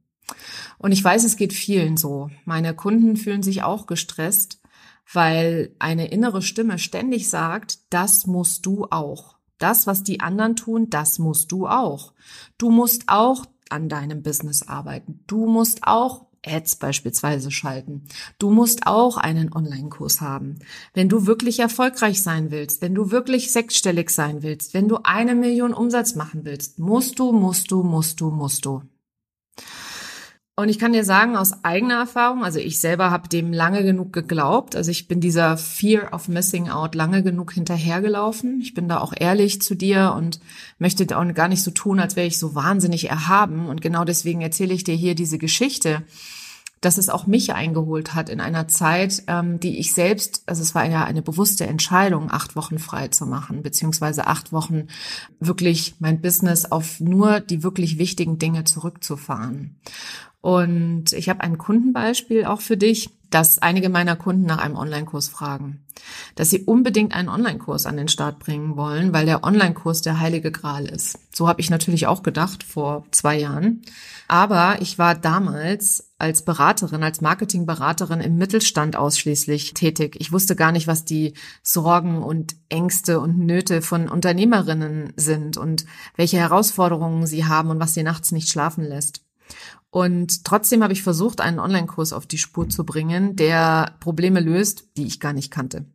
Und 0.78 0.92
ich 0.92 1.04
weiß, 1.04 1.24
es 1.24 1.38
geht 1.38 1.54
vielen 1.54 1.98
so. 1.98 2.30
Meine 2.46 2.76
Kunden 2.76 3.18
fühlen 3.18 3.44
sich 3.44 3.64
auch 3.64 3.88
gestresst, 3.88 4.62
weil 5.12 5.76
eine 5.80 6.08
innere 6.08 6.42
Stimme 6.42 6.80
ständig 6.80 7.30
sagt, 7.30 7.80
das 7.90 8.26
musst 8.28 8.66
du 8.66 8.88
auch. 8.90 9.38
Das, 9.58 9.88
was 9.88 10.04
die 10.04 10.20
anderen 10.20 10.56
tun, 10.56 10.90
das 10.90 11.20
musst 11.20 11.52
du 11.52 11.68
auch. 11.68 12.14
Du 12.58 12.70
musst 12.70 13.04
auch 13.08 13.46
an 13.70 13.90
deinem 13.90 14.22
Business 14.22 14.64
arbeiten. 14.64 15.24
Du 15.28 15.46
musst 15.46 15.80
auch 15.84 16.28
Ads 16.46 16.76
beispielsweise 16.78 17.52
schalten. 17.52 18.04
Du 18.38 18.50
musst 18.50 18.86
auch 18.86 19.18
einen 19.18 19.54
Online-Kurs 19.54 20.20
haben. 20.20 20.60
Wenn 20.94 21.10
du 21.10 21.26
wirklich 21.26 21.60
erfolgreich 21.60 22.22
sein 22.22 22.52
willst, 22.52 22.82
wenn 22.82 22.94
du 22.94 23.12
wirklich 23.12 23.52
sechsstellig 23.52 24.10
sein 24.10 24.44
willst, 24.44 24.74
wenn 24.74 24.90
du 24.90 24.98
eine 25.04 25.36
Million 25.36 25.74
Umsatz 25.74 26.16
machen 26.16 26.42
willst, 26.44 26.80
musst 26.80 27.20
du, 27.20 27.32
musst 27.32 27.72
du, 27.72 27.84
musst 27.84 28.20
du, 28.20 28.30
musst 28.30 28.66
du. 28.66 28.82
Und 30.56 30.70
ich 30.70 30.78
kann 30.78 30.94
dir 30.94 31.04
sagen 31.04 31.36
aus 31.36 31.64
eigener 31.64 31.96
Erfahrung, 31.96 32.44
also 32.44 32.60
ich 32.60 32.80
selber 32.80 33.10
habe 33.10 33.28
dem 33.28 33.54
lange 33.54 33.84
genug 33.84 34.14
geglaubt. 34.14 34.76
Also 34.76 34.92
ich 34.92 35.08
bin 35.08 35.20
dieser 35.20 35.58
Fear 35.58 36.14
of 36.14 36.28
Missing 36.28 36.70
Out 36.70 36.94
lange 36.94 37.24
genug 37.24 37.54
hinterhergelaufen. 37.54 38.62
Ich 38.62 38.76
bin 38.76 38.88
da 38.88 39.00
auch 39.00 39.14
ehrlich 39.18 39.64
zu 39.64 39.74
dir 39.74 40.14
und 40.16 40.40
möchte 40.78 41.06
auch 41.18 41.34
gar 41.34 41.48
nicht 41.48 41.64
so 41.64 41.72
tun, 41.72 42.00
als 42.00 42.16
wäre 42.16 42.28
ich 42.28 42.38
so 42.38 42.54
wahnsinnig 42.54 43.10
erhaben. 43.10 43.68
Und 43.68 43.82
genau 43.82 44.06
deswegen 44.06 44.42
erzähle 44.42 44.76
ich 44.76 44.84
dir 44.84 44.94
hier 44.94 45.16
diese 45.16 45.40
Geschichte, 45.40 46.04
dass 46.82 47.00
es 47.00 47.10
auch 47.10 47.26
mich 47.26 47.54
eingeholt 47.54 48.14
hat 48.14 48.30
in 48.30 48.40
einer 48.40 48.68
Zeit, 48.68 49.24
ähm, 49.28 49.60
die 49.60 49.80
ich 49.80 49.94
selbst, 49.94 50.44
also 50.46 50.62
es 50.62 50.76
war 50.76 50.86
ja 50.86 51.04
eine 51.04 51.24
bewusste 51.24 51.66
Entscheidung, 51.66 52.30
acht 52.30 52.56
Wochen 52.56 52.78
frei 52.78 53.08
zu 53.08 53.26
machen, 53.26 53.64
beziehungsweise 53.64 54.28
acht 54.28 54.52
Wochen 54.52 54.88
wirklich 55.40 55.96
mein 56.00 56.22
Business 56.22 56.66
auf 56.66 57.00
nur 57.00 57.40
die 57.40 57.64
wirklich 57.64 57.98
wichtigen 57.98 58.38
Dinge 58.38 58.66
zurückzufahren. 58.66 59.78
Und 60.44 61.14
ich 61.14 61.30
habe 61.30 61.40
ein 61.40 61.58
Kundenbeispiel 61.58 62.44
auch 62.44 62.60
für 62.60 62.76
dich, 62.76 63.10
dass 63.30 63.60
einige 63.60 63.88
meiner 63.88 64.18
Kunden 64.18 64.46
nach 64.46 64.58
einem 64.58 64.76
Online-Kurs 64.76 65.30
fragen, 65.30 65.86
dass 66.36 66.50
sie 66.50 66.64
unbedingt 66.64 67.16
einen 67.16 67.30
Online-Kurs 67.30 67.86
an 67.86 67.96
den 67.96 68.10
Start 68.10 68.40
bringen 68.40 68.76
wollen, 68.76 69.14
weil 69.14 69.26
der 69.26 69.46
Online-Kurs 69.46 70.02
der 70.02 70.20
heilige 70.20 70.52
Gral 70.52 70.86
ist. 70.86 71.18
So 71.34 71.48
habe 71.48 71.62
ich 71.62 71.70
natürlich 71.70 72.08
auch 72.08 72.24
gedacht 72.24 72.62
vor 72.66 73.06
zwei 73.12 73.40
Jahren. 73.40 73.84
Aber 74.28 74.82
ich 74.82 75.00
war 75.00 75.16
damals 75.16 76.12
als 76.18 76.44
Beraterin, 76.44 77.04
als 77.04 77.22
Marketingberaterin 77.22 78.20
im 78.20 78.38
Mittelstand 78.38 78.98
ausschließlich 78.98 79.74
tätig. 79.74 80.18
Ich 80.20 80.34
wusste 80.34 80.58
gar 80.58 80.74
nicht, 80.74 80.88
was 80.88 81.06
die 81.06 81.36
Sorgen 81.62 82.22
und 82.22 82.58
Ängste 82.68 83.22
und 83.22 83.40
Nöte 83.40 83.82
von 83.82 84.10
Unternehmerinnen 84.10 85.14
sind 85.16 85.56
und 85.56 85.86
welche 86.18 86.38
Herausforderungen 86.38 87.28
sie 87.28 87.46
haben 87.46 87.70
und 87.70 87.80
was 87.80 87.94
sie 87.94 88.04
nachts 88.04 88.34
nicht 88.34 88.50
schlafen 88.50 88.84
lässt. 88.84 89.22
Und 89.94 90.44
trotzdem 90.44 90.82
habe 90.82 90.94
ich 90.94 91.04
versucht, 91.04 91.40
einen 91.40 91.60
Online-Kurs 91.60 92.14
auf 92.14 92.26
die 92.26 92.40
Spur 92.40 92.68
zu 92.68 92.84
bringen, 92.84 93.36
der 93.36 93.94
Probleme 94.00 94.40
löst, 94.40 94.88
die 94.98 95.06
ich 95.06 95.20
gar 95.20 95.34
nicht 95.34 95.52
kannte. 95.52 95.86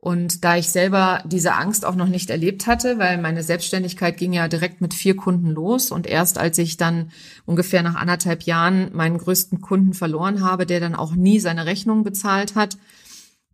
Und 0.00 0.44
da 0.44 0.58
ich 0.58 0.68
selber 0.68 1.22
diese 1.24 1.54
Angst 1.54 1.86
auch 1.86 1.94
noch 1.94 2.08
nicht 2.08 2.28
erlebt 2.28 2.66
hatte, 2.66 2.98
weil 2.98 3.16
meine 3.16 3.42
Selbstständigkeit 3.42 4.18
ging 4.18 4.34
ja 4.34 4.48
direkt 4.48 4.82
mit 4.82 4.92
vier 4.92 5.16
Kunden 5.16 5.48
los 5.48 5.90
und 5.90 6.06
erst 6.06 6.36
als 6.36 6.58
ich 6.58 6.76
dann 6.76 7.10
ungefähr 7.46 7.82
nach 7.82 7.94
anderthalb 7.94 8.42
Jahren 8.42 8.94
meinen 8.94 9.16
größten 9.16 9.62
Kunden 9.62 9.94
verloren 9.94 10.44
habe, 10.44 10.66
der 10.66 10.80
dann 10.80 10.94
auch 10.94 11.14
nie 11.14 11.40
seine 11.40 11.64
Rechnung 11.64 12.04
bezahlt 12.04 12.54
hat, 12.54 12.76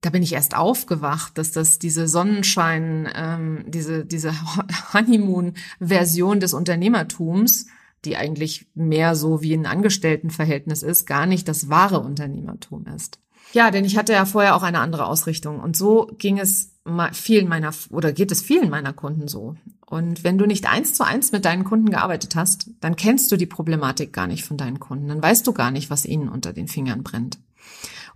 da 0.00 0.10
bin 0.10 0.24
ich 0.24 0.32
erst 0.32 0.56
aufgewacht, 0.56 1.38
dass 1.38 1.52
das 1.52 1.78
diese 1.78 2.08
Sonnenschein, 2.08 3.08
ähm, 3.14 3.64
diese 3.68 4.04
diese 4.04 4.34
Honeymoon-Version 4.92 6.40
des 6.40 6.52
Unternehmertums 6.52 7.66
die 8.04 8.16
eigentlich 8.16 8.68
mehr 8.74 9.14
so 9.14 9.42
wie 9.42 9.54
ein 9.54 9.66
Angestelltenverhältnis 9.66 10.82
ist, 10.82 11.06
gar 11.06 11.26
nicht 11.26 11.48
das 11.48 11.68
wahre 11.68 12.00
Unternehmertum 12.00 12.86
ist. 12.86 13.18
Ja, 13.52 13.70
denn 13.70 13.84
ich 13.84 13.96
hatte 13.96 14.12
ja 14.12 14.26
vorher 14.26 14.54
auch 14.54 14.62
eine 14.62 14.80
andere 14.80 15.06
Ausrichtung 15.06 15.60
und 15.60 15.76
so 15.76 16.10
ging 16.18 16.38
es 16.38 16.74
vielen 17.12 17.48
meiner 17.48 17.72
oder 17.90 18.12
geht 18.12 18.30
es 18.30 18.42
vielen 18.42 18.70
meiner 18.70 18.92
Kunden 18.92 19.28
so. 19.28 19.56
Und 19.86 20.22
wenn 20.22 20.36
du 20.36 20.44
nicht 20.44 20.70
eins 20.70 20.92
zu 20.92 21.04
eins 21.04 21.32
mit 21.32 21.46
deinen 21.46 21.64
Kunden 21.64 21.88
gearbeitet 21.88 22.36
hast, 22.36 22.70
dann 22.80 22.96
kennst 22.96 23.32
du 23.32 23.36
die 23.36 23.46
Problematik 23.46 24.12
gar 24.12 24.26
nicht 24.26 24.44
von 24.44 24.58
deinen 24.58 24.80
Kunden. 24.80 25.08
Dann 25.08 25.22
weißt 25.22 25.46
du 25.46 25.52
gar 25.52 25.70
nicht, 25.70 25.88
was 25.88 26.04
ihnen 26.04 26.28
unter 26.28 26.52
den 26.52 26.68
Fingern 26.68 27.02
brennt. 27.02 27.38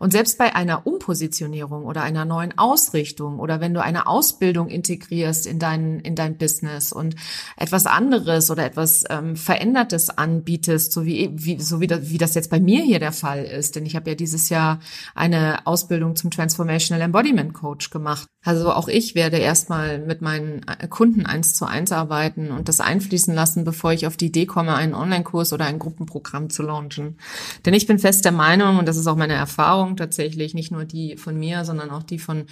Und 0.02 0.10
selbst 0.10 0.36
bei 0.36 0.56
einer 0.56 0.84
Umpositionierung 0.84 1.84
oder 1.84 2.02
einer 2.02 2.24
neuen 2.24 2.58
Ausrichtung 2.58 3.38
oder 3.38 3.60
wenn 3.60 3.72
du 3.72 3.80
eine 3.80 4.08
Ausbildung 4.08 4.66
integrierst 4.66 5.46
in 5.46 5.60
dein, 5.60 6.00
in 6.00 6.16
dein 6.16 6.38
Business 6.38 6.92
und 6.92 7.14
etwas 7.56 7.86
anderes 7.86 8.50
oder 8.50 8.64
etwas 8.64 9.04
ähm, 9.10 9.36
Verändertes 9.36 10.10
anbietest, 10.10 10.90
so 10.90 11.04
wie, 11.06 11.30
wie, 11.34 11.60
so 11.60 11.78
wie 11.78 11.86
das, 11.86 12.10
wie 12.10 12.18
das 12.18 12.34
jetzt 12.34 12.50
bei 12.50 12.58
mir 12.58 12.82
hier 12.82 12.98
der 12.98 13.12
Fall 13.12 13.44
ist, 13.44 13.76
denn 13.76 13.86
ich 13.86 13.94
habe 13.94 14.10
ja 14.10 14.16
dieses 14.16 14.48
Jahr 14.48 14.80
eine 15.14 15.68
Ausbildung 15.68 16.16
zum 16.16 16.32
Transformational 16.32 17.00
Embodiment 17.00 17.54
Coach 17.54 17.90
gemacht. 17.90 18.26
Also 18.44 18.72
auch 18.72 18.88
ich 18.88 19.14
werde 19.14 19.36
erstmal 19.36 20.00
mit 20.00 20.20
meinen 20.20 20.62
äh, 20.66 20.88
Kunden 20.88 21.26
eins 21.26 21.54
zu 21.54 21.64
eins 21.64 21.92
arbeiten 21.92 22.50
und 22.50 22.68
das 22.68 22.80
einfließen 22.80 23.32
lassen, 23.32 23.62
bevor 23.62 23.92
ich 23.92 24.08
auf 24.08 24.16
die 24.16 24.26
Idee 24.26 24.46
komme, 24.46 24.74
einen 24.74 24.94
Online-Kurs 24.94 25.52
oder 25.52 25.66
ein 25.66 25.78
Gruppenprogramm 25.78 26.50
zu 26.50 26.64
launchen. 26.64 27.18
Denn 27.64 27.72
ich 27.72 27.86
bin 27.86 28.00
fest 28.00 28.24
der 28.24 28.32
Meinung, 28.32 28.78
und 28.78 28.88
das 28.88 28.96
ist 28.96 29.06
auch 29.06 29.14
meine 29.14 29.34
Erfahrung 29.34 29.91
tatsächlich, 29.96 30.54
nicht 30.54 30.72
nur 30.72 30.84
die 30.84 31.16
von 31.16 31.38
mir, 31.38 31.64
sondern 31.64 31.90
auch 31.90 32.02
die 32.02 32.18
von 32.18 32.44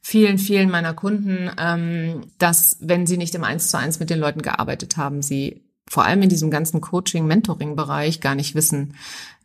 vielen, 0.00 0.38
vielen 0.38 0.70
meiner 0.70 0.94
Kunden, 0.94 1.50
ähm, 1.58 2.22
dass 2.38 2.78
wenn 2.80 3.06
sie 3.06 3.16
nicht 3.16 3.34
im 3.34 3.44
eins 3.44 3.70
zu 3.70 3.78
eins 3.78 4.00
mit 4.00 4.10
den 4.10 4.18
Leuten 4.18 4.42
gearbeitet 4.42 4.96
haben, 4.96 5.22
sie 5.22 5.62
vor 5.90 6.04
allem 6.04 6.22
in 6.22 6.28
diesem 6.28 6.50
ganzen 6.50 6.80
Coaching-Mentoring-Bereich 6.80 8.20
gar 8.20 8.34
nicht 8.34 8.54
wissen, 8.54 8.94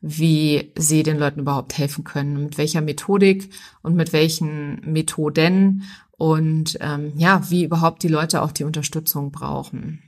wie 0.02 0.72
sie 0.78 1.04
den 1.04 1.18
Leuten 1.18 1.40
überhaupt 1.40 1.78
helfen 1.78 2.04
können, 2.04 2.44
mit 2.44 2.58
welcher 2.58 2.82
Methodik 2.82 3.50
und 3.82 3.96
mit 3.96 4.12
welchen 4.12 4.82
Methoden 4.92 5.84
und 6.18 6.78
ähm, 6.82 7.14
ja, 7.16 7.50
wie 7.50 7.64
überhaupt 7.64 8.04
die 8.04 8.10
Leute 8.10 8.42
auch 8.42 8.52
die 8.52 8.66
Unterstützung 8.66 9.32
brauchen. 9.32 10.04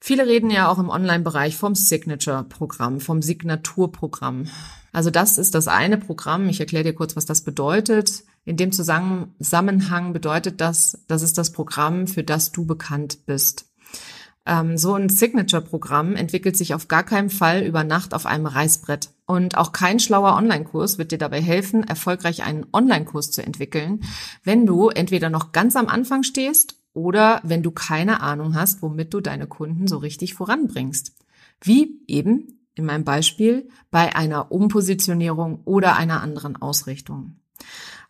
Viele 0.00 0.26
reden 0.26 0.50
ja 0.50 0.68
auch 0.68 0.78
im 0.78 0.90
Online-Bereich 0.90 1.56
vom 1.56 1.74
Signature-Programm, 1.74 3.00
vom 3.00 3.22
Signaturprogramm. 3.22 4.48
Also 4.92 5.10
das 5.10 5.38
ist 5.38 5.54
das 5.54 5.68
eine 5.68 5.98
Programm. 5.98 6.48
Ich 6.48 6.60
erkläre 6.60 6.84
dir 6.84 6.94
kurz, 6.94 7.16
was 7.16 7.26
das 7.26 7.42
bedeutet. 7.42 8.24
In 8.44 8.56
dem 8.56 8.72
Zusammenhang 8.72 10.12
bedeutet 10.12 10.60
das, 10.60 11.04
das 11.06 11.22
ist 11.22 11.36
das 11.36 11.52
Programm, 11.52 12.06
für 12.06 12.24
das 12.24 12.52
du 12.52 12.64
bekannt 12.64 13.26
bist. 13.26 13.66
Ähm, 14.46 14.78
so 14.78 14.94
ein 14.94 15.10
Signature-Programm 15.10 16.16
entwickelt 16.16 16.56
sich 16.56 16.72
auf 16.72 16.88
gar 16.88 17.02
keinen 17.02 17.28
Fall 17.28 17.62
über 17.62 17.84
Nacht 17.84 18.14
auf 18.14 18.24
einem 18.24 18.46
Reißbrett. 18.46 19.10
Und 19.26 19.58
auch 19.58 19.72
kein 19.72 20.00
schlauer 20.00 20.34
Online-Kurs 20.36 20.96
wird 20.96 21.12
dir 21.12 21.18
dabei 21.18 21.42
helfen, 21.42 21.86
erfolgreich 21.86 22.42
einen 22.42 22.66
Online-Kurs 22.72 23.30
zu 23.30 23.42
entwickeln, 23.42 24.00
wenn 24.42 24.64
du 24.64 24.88
entweder 24.88 25.28
noch 25.28 25.52
ganz 25.52 25.76
am 25.76 25.88
Anfang 25.88 26.22
stehst 26.22 26.76
oder 26.94 27.42
wenn 27.44 27.62
du 27.62 27.70
keine 27.70 28.22
Ahnung 28.22 28.54
hast, 28.54 28.80
womit 28.80 29.12
du 29.12 29.20
deine 29.20 29.46
Kunden 29.46 29.86
so 29.86 29.98
richtig 29.98 30.32
voranbringst. 30.32 31.12
Wie 31.60 32.00
eben 32.06 32.57
in 32.78 32.86
meinem 32.86 33.04
Beispiel 33.04 33.68
bei 33.90 34.14
einer 34.14 34.52
Umpositionierung 34.52 35.60
oder 35.64 35.96
einer 35.96 36.22
anderen 36.22 36.56
Ausrichtung. 36.56 37.36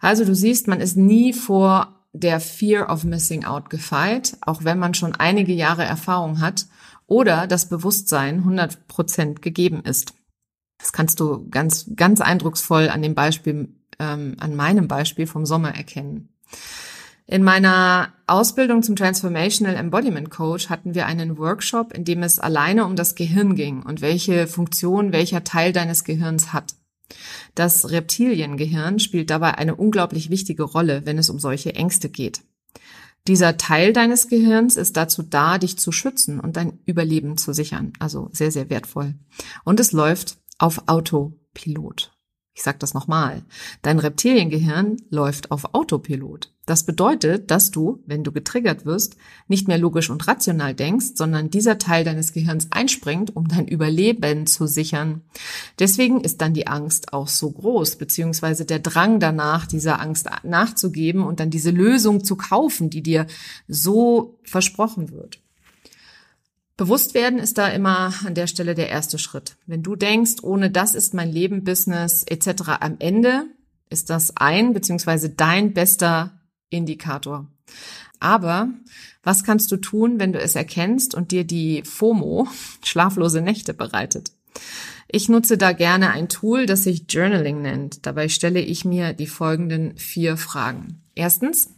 Also 0.00 0.24
du 0.24 0.34
siehst, 0.34 0.68
man 0.68 0.80
ist 0.80 0.96
nie 0.96 1.32
vor 1.32 2.04
der 2.12 2.40
Fear 2.40 2.90
of 2.90 3.04
Missing 3.04 3.44
Out 3.44 3.70
gefeit, 3.70 4.36
auch 4.40 4.64
wenn 4.64 4.78
man 4.78 4.94
schon 4.94 5.14
einige 5.14 5.52
Jahre 5.52 5.84
Erfahrung 5.84 6.40
hat 6.40 6.66
oder 7.06 7.46
das 7.46 7.68
Bewusstsein 7.68 8.38
100 8.38 8.88
Prozent 8.88 9.42
gegeben 9.42 9.82
ist. 9.84 10.14
Das 10.78 10.92
kannst 10.92 11.20
du 11.20 11.48
ganz, 11.50 11.90
ganz 11.96 12.20
eindrucksvoll 12.20 12.88
an 12.88 13.02
dem 13.02 13.14
Beispiel, 13.14 13.74
ähm, 13.98 14.36
an 14.38 14.54
meinem 14.54 14.88
Beispiel 14.88 15.26
vom 15.26 15.44
Sommer 15.44 15.74
erkennen. 15.74 16.28
In 17.30 17.44
meiner 17.44 18.14
Ausbildung 18.26 18.82
zum 18.82 18.96
Transformational 18.96 19.76
Embodiment 19.76 20.30
Coach 20.30 20.70
hatten 20.70 20.94
wir 20.94 21.04
einen 21.04 21.36
Workshop, 21.36 21.92
in 21.92 22.06
dem 22.06 22.22
es 22.22 22.38
alleine 22.38 22.86
um 22.86 22.96
das 22.96 23.16
Gehirn 23.16 23.54
ging 23.54 23.82
und 23.82 24.00
welche 24.00 24.46
Funktion 24.46 25.12
welcher 25.12 25.44
Teil 25.44 25.74
deines 25.74 26.04
Gehirns 26.04 26.54
hat. 26.54 26.74
Das 27.54 27.90
Reptiliengehirn 27.90 28.98
spielt 28.98 29.28
dabei 29.28 29.58
eine 29.58 29.74
unglaublich 29.74 30.30
wichtige 30.30 30.62
Rolle, 30.62 31.02
wenn 31.04 31.18
es 31.18 31.28
um 31.28 31.38
solche 31.38 31.74
Ängste 31.74 32.08
geht. 32.08 32.40
Dieser 33.26 33.58
Teil 33.58 33.92
deines 33.92 34.28
Gehirns 34.28 34.78
ist 34.78 34.96
dazu 34.96 35.22
da, 35.22 35.58
dich 35.58 35.78
zu 35.78 35.92
schützen 35.92 36.40
und 36.40 36.56
dein 36.56 36.78
Überleben 36.86 37.36
zu 37.36 37.52
sichern. 37.52 37.92
Also 37.98 38.30
sehr, 38.32 38.50
sehr 38.50 38.70
wertvoll. 38.70 39.16
Und 39.64 39.80
es 39.80 39.92
läuft 39.92 40.38
auf 40.56 40.84
Autopilot. 40.86 42.10
Ich 42.54 42.62
sage 42.62 42.78
das 42.78 42.94
nochmal. 42.94 43.42
Dein 43.82 43.98
Reptiliengehirn 43.98 44.96
läuft 45.10 45.50
auf 45.50 45.74
Autopilot. 45.74 46.54
Das 46.68 46.82
bedeutet, 46.82 47.50
dass 47.50 47.70
du, 47.70 48.02
wenn 48.04 48.24
du 48.24 48.30
getriggert 48.30 48.84
wirst, 48.84 49.16
nicht 49.46 49.68
mehr 49.68 49.78
logisch 49.78 50.10
und 50.10 50.28
rational 50.28 50.74
denkst, 50.74 51.12
sondern 51.14 51.48
dieser 51.48 51.78
Teil 51.78 52.04
deines 52.04 52.34
Gehirns 52.34 52.68
einspringt, 52.70 53.34
um 53.34 53.48
dein 53.48 53.66
Überleben 53.66 54.46
zu 54.46 54.66
sichern. 54.66 55.22
Deswegen 55.78 56.20
ist 56.20 56.42
dann 56.42 56.52
die 56.52 56.66
Angst 56.66 57.14
auch 57.14 57.28
so 57.28 57.50
groß, 57.50 57.96
beziehungsweise 57.96 58.66
der 58.66 58.80
Drang 58.80 59.18
danach, 59.18 59.64
dieser 59.64 59.98
Angst 59.98 60.28
nachzugeben 60.42 61.22
und 61.22 61.40
dann 61.40 61.48
diese 61.48 61.70
Lösung 61.70 62.22
zu 62.22 62.36
kaufen, 62.36 62.90
die 62.90 63.02
dir 63.02 63.26
so 63.66 64.38
versprochen 64.42 65.10
wird. 65.10 65.38
Bewusst 66.76 67.14
werden 67.14 67.38
ist 67.38 67.56
da 67.56 67.68
immer 67.68 68.12
an 68.26 68.34
der 68.34 68.46
Stelle 68.46 68.74
der 68.74 68.90
erste 68.90 69.18
Schritt. 69.18 69.56
Wenn 69.64 69.82
du 69.82 69.96
denkst, 69.96 70.42
ohne 70.42 70.70
das 70.70 70.94
ist 70.94 71.14
mein 71.14 71.32
Leben, 71.32 71.64
Business 71.64 72.24
etc. 72.24 72.72
am 72.80 72.96
Ende, 72.98 73.46
ist 73.88 74.10
das 74.10 74.36
ein 74.36 74.74
beziehungsweise 74.74 75.30
dein 75.30 75.72
bester 75.72 76.37
Indikator. 76.70 77.46
Aber 78.20 78.68
was 79.22 79.44
kannst 79.44 79.70
du 79.70 79.76
tun, 79.76 80.18
wenn 80.18 80.32
du 80.32 80.40
es 80.40 80.56
erkennst 80.56 81.14
und 81.14 81.30
dir 81.30 81.44
die 81.44 81.82
FOMO, 81.84 82.48
schlaflose 82.84 83.40
Nächte, 83.40 83.74
bereitet? 83.74 84.32
Ich 85.10 85.28
nutze 85.28 85.56
da 85.56 85.72
gerne 85.72 86.10
ein 86.10 86.28
Tool, 86.28 86.66
das 86.66 86.82
sich 86.82 87.04
Journaling 87.08 87.62
nennt. 87.62 88.04
Dabei 88.04 88.28
stelle 88.28 88.60
ich 88.60 88.84
mir 88.84 89.14
die 89.14 89.26
folgenden 89.26 89.96
vier 89.96 90.36
Fragen. 90.36 91.00
Erstens, 91.14 91.70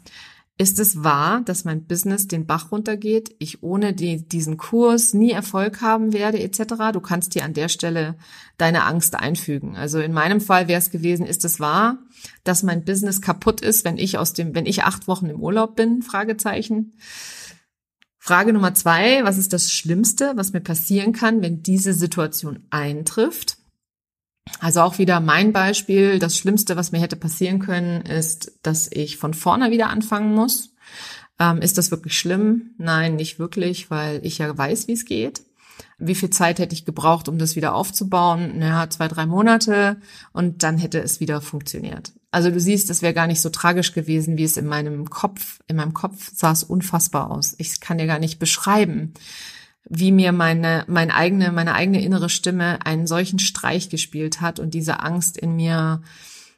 ist 0.61 0.79
es 0.79 1.02
wahr, 1.02 1.40
dass 1.47 1.64
mein 1.64 1.87
Business 1.87 2.29
den 2.29 2.45
Bach 2.45 2.71
runtergeht, 2.71 3.35
ich 3.38 3.62
ohne 3.62 3.95
die, 3.95 4.29
diesen 4.29 4.59
Kurs 4.59 5.14
nie 5.14 5.31
Erfolg 5.31 5.81
haben 5.81 6.12
werde 6.12 6.38
etc.? 6.38 6.93
Du 6.93 7.00
kannst 7.00 7.35
dir 7.35 7.47
an 7.47 7.55
der 7.55 7.71
Stelle 7.71 8.17
deine 8.59 8.85
Angst 8.85 9.14
einfügen. 9.14 9.75
Also 9.75 10.00
in 10.00 10.12
meinem 10.12 10.43
Fall 10.43 10.69
wäre 10.69 10.79
es 10.79 10.90
gewesen, 10.90 11.25
ist 11.25 11.47
es 11.47 11.61
wahr, 11.61 11.97
dass 12.45 12.62
mein 12.62 12.85
Business 12.85 13.23
kaputt 13.23 13.62
ist, 13.62 13.87
wenn 13.87 13.97
ich 13.97 14.19
aus 14.19 14.35
dem, 14.35 14.55
wenn 14.55 14.67
ich 14.67 14.83
acht 14.83 15.09
Wochen 15.09 15.31
im 15.31 15.40
Urlaub 15.40 15.76
bin? 15.76 16.02
Fragezeichen. 16.02 16.93
Frage 18.19 18.52
Nummer 18.52 18.75
zwei, 18.75 19.25
was 19.25 19.38
ist 19.38 19.55
das 19.55 19.73
Schlimmste, 19.73 20.33
was 20.35 20.52
mir 20.52 20.61
passieren 20.61 21.14
kann, 21.14 21.40
wenn 21.40 21.62
diese 21.62 21.95
Situation 21.95 22.67
eintrifft? 22.69 23.57
Also 24.59 24.81
auch 24.81 24.99
wieder 24.99 25.21
mein 25.21 25.53
Beispiel. 25.53 26.19
Das 26.19 26.37
Schlimmste, 26.37 26.77
was 26.77 26.93
mir 26.93 27.01
hätte 27.01 27.17
passieren 27.17 27.59
können, 27.61 28.03
ist, 28.03 28.59
dass 28.63 28.91
ich 28.93 29.17
von 29.17 29.35
vorne 29.35 29.71
wieder 29.71 29.89
anfangen 29.89 30.35
muss. 30.35 30.75
Ähm, 31.39 31.63
ist 31.63 31.79
das 31.79 31.91
wirklich 31.91 32.19
schlimm? 32.19 32.75
Nein, 32.79 33.17
nicht 33.17 33.39
wirklich, 33.39 33.91
weil 33.91 34.21
ich 34.25 34.39
ja 34.39 34.57
weiß, 34.57 34.89
wie 34.89 34.93
es 34.93 35.05
geht. 35.05 35.43
Wie 35.99 36.15
viel 36.15 36.31
Zeit 36.31 36.59
hätte 36.59 36.75
ich 36.75 36.85
gebraucht, 36.85 37.29
um 37.29 37.39
das 37.39 37.57
wieder 37.57 37.75
aufzubauen? 37.75 38.59
Naja, 38.59 38.89
zwei, 38.91 39.09
drei 39.09 39.27
Monate 39.27 39.99
und 40.33 40.63
dann 40.63 40.79
hätte 40.79 41.01
es 41.01 41.21
wieder 41.21 41.41
funktioniert. 41.41 42.13
Also 42.31 42.51
du 42.51 42.61
siehst, 42.61 42.91
es 42.91 43.03
wäre 43.03 43.15
gar 43.15 43.27
nicht 43.27 43.41
so 43.41 43.49
tragisch 43.51 43.93
gewesen, 43.93 44.39
wie 44.39 44.45
es 44.45 44.57
in 44.57 44.67
meinem 44.67 45.11
Kopf, 45.11 45.61
in 45.67 45.77
meinem 45.77 45.95
Kopf 45.95 46.31
sah 46.35 46.53
es 46.53 46.63
unfassbar 46.63 47.31
aus. 47.31 47.55
Ich 47.59 47.81
kann 47.81 47.99
dir 47.99 48.07
gar 48.07 48.19
nicht 48.19 48.39
beschreiben, 48.39 49.15
wie 49.91 50.13
mir 50.13 50.31
meine, 50.31 50.85
meine 50.87 51.15
eigene, 51.15 51.51
meine 51.51 51.75
eigene 51.75 52.01
innere 52.03 52.29
Stimme 52.29 52.79
einen 52.87 53.09
solchen 53.09 53.41
Streich 53.41 53.91
gespielt 53.91 54.41
hat 54.41 54.61
und 54.61 54.73
diese 54.73 55.01
Angst 55.01 55.37
in 55.37 55.57
mir 55.57 56.01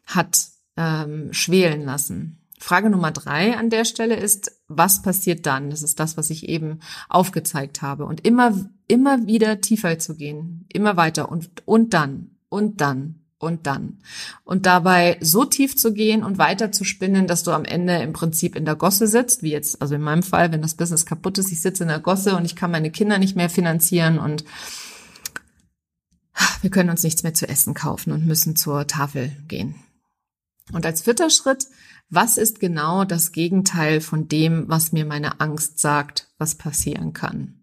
hat 0.06 0.48
ähm, 0.76 1.32
schwelen 1.32 1.84
lassen. 1.84 2.38
Frage 2.58 2.90
Nummer 2.90 3.10
drei 3.10 3.56
an 3.56 3.70
der 3.70 3.86
Stelle 3.86 4.16
ist, 4.16 4.60
was 4.68 5.00
passiert 5.00 5.46
dann? 5.46 5.70
Das 5.70 5.82
ist 5.82 5.98
das, 5.98 6.18
was 6.18 6.28
ich 6.28 6.48
eben 6.48 6.80
aufgezeigt 7.08 7.80
habe. 7.80 8.04
Und 8.04 8.24
immer, 8.24 8.54
immer 8.86 9.26
wieder 9.26 9.62
tiefer 9.62 9.98
zu 9.98 10.14
gehen, 10.14 10.66
immer 10.72 10.98
weiter 10.98 11.32
und, 11.32 11.50
und 11.64 11.94
dann, 11.94 12.36
und 12.50 12.82
dann, 12.82 13.21
und 13.42 13.66
dann. 13.66 13.98
Und 14.44 14.66
dabei 14.66 15.18
so 15.20 15.44
tief 15.44 15.76
zu 15.76 15.92
gehen 15.92 16.22
und 16.22 16.38
weiter 16.38 16.70
zu 16.72 16.84
spinnen, 16.84 17.26
dass 17.26 17.42
du 17.42 17.50
am 17.50 17.64
Ende 17.64 17.96
im 17.98 18.12
Prinzip 18.12 18.54
in 18.54 18.64
der 18.64 18.76
Gosse 18.76 19.06
sitzt, 19.06 19.42
wie 19.42 19.50
jetzt, 19.50 19.82
also 19.82 19.94
in 19.94 20.02
meinem 20.02 20.22
Fall, 20.22 20.52
wenn 20.52 20.62
das 20.62 20.74
Business 20.74 21.06
kaputt 21.06 21.38
ist, 21.38 21.50
ich 21.50 21.60
sitze 21.60 21.82
in 21.82 21.88
der 21.88 22.00
Gosse 22.00 22.36
und 22.36 22.44
ich 22.44 22.56
kann 22.56 22.70
meine 22.70 22.90
Kinder 22.90 23.18
nicht 23.18 23.36
mehr 23.36 23.50
finanzieren 23.50 24.18
und 24.18 24.44
wir 26.60 26.70
können 26.70 26.90
uns 26.90 27.02
nichts 27.02 27.22
mehr 27.22 27.34
zu 27.34 27.48
essen 27.48 27.74
kaufen 27.74 28.12
und 28.12 28.26
müssen 28.26 28.56
zur 28.56 28.86
Tafel 28.86 29.32
gehen. 29.48 29.74
Und 30.72 30.86
als 30.86 31.02
vierter 31.02 31.28
Schritt, 31.28 31.66
was 32.08 32.36
ist 32.36 32.60
genau 32.60 33.04
das 33.04 33.32
Gegenteil 33.32 34.00
von 34.00 34.28
dem, 34.28 34.68
was 34.68 34.92
mir 34.92 35.04
meine 35.04 35.40
Angst 35.40 35.80
sagt, 35.80 36.28
was 36.38 36.54
passieren 36.54 37.12
kann? 37.12 37.61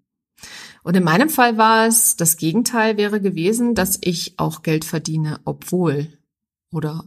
Und 0.83 0.95
in 0.95 1.03
meinem 1.03 1.29
Fall 1.29 1.57
war 1.57 1.87
es, 1.87 2.15
das 2.15 2.37
Gegenteil 2.37 2.97
wäre 2.97 3.21
gewesen, 3.21 3.75
dass 3.75 3.97
ich 4.01 4.35
auch 4.37 4.63
Geld 4.63 4.85
verdiene, 4.85 5.39
obwohl 5.45 6.17
oder 6.71 7.03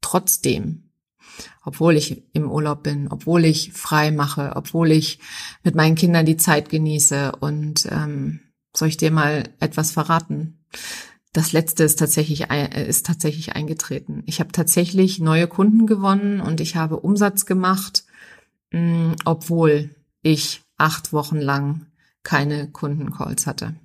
trotzdem, 0.00 0.90
obwohl 1.64 1.96
ich 1.96 2.22
im 2.32 2.50
Urlaub 2.50 2.82
bin, 2.82 3.08
obwohl 3.08 3.44
ich 3.44 3.72
frei 3.72 4.10
mache, 4.10 4.52
obwohl 4.54 4.92
ich 4.92 5.18
mit 5.64 5.74
meinen 5.74 5.96
Kindern 5.96 6.26
die 6.26 6.36
Zeit 6.36 6.68
genieße. 6.68 7.32
Und 7.40 7.86
ähm, 7.90 8.40
soll 8.74 8.88
ich 8.88 8.96
dir 8.96 9.10
mal 9.10 9.48
etwas 9.58 9.90
verraten? 9.90 10.64
Das 11.32 11.52
letzte 11.52 11.84
ist 11.84 11.98
tatsächlich 11.98 12.50
äh, 12.50 12.88
ist 12.88 13.04
tatsächlich 13.04 13.54
eingetreten. 13.54 14.22
Ich 14.26 14.40
habe 14.40 14.52
tatsächlich 14.52 15.18
neue 15.18 15.48
Kunden 15.48 15.86
gewonnen 15.86 16.40
und 16.40 16.60
ich 16.60 16.76
habe 16.76 17.00
Umsatz 17.00 17.44
gemacht, 17.44 18.04
mh, 18.70 18.80
mm, 18.80 19.16
obwohl 19.24 19.90
ich 20.22 20.62
acht 20.78 21.12
Wochen 21.12 21.38
lang 21.38 21.85
keine 22.26 22.66
Kundencalls 22.66 23.46
hatte. 23.46 23.76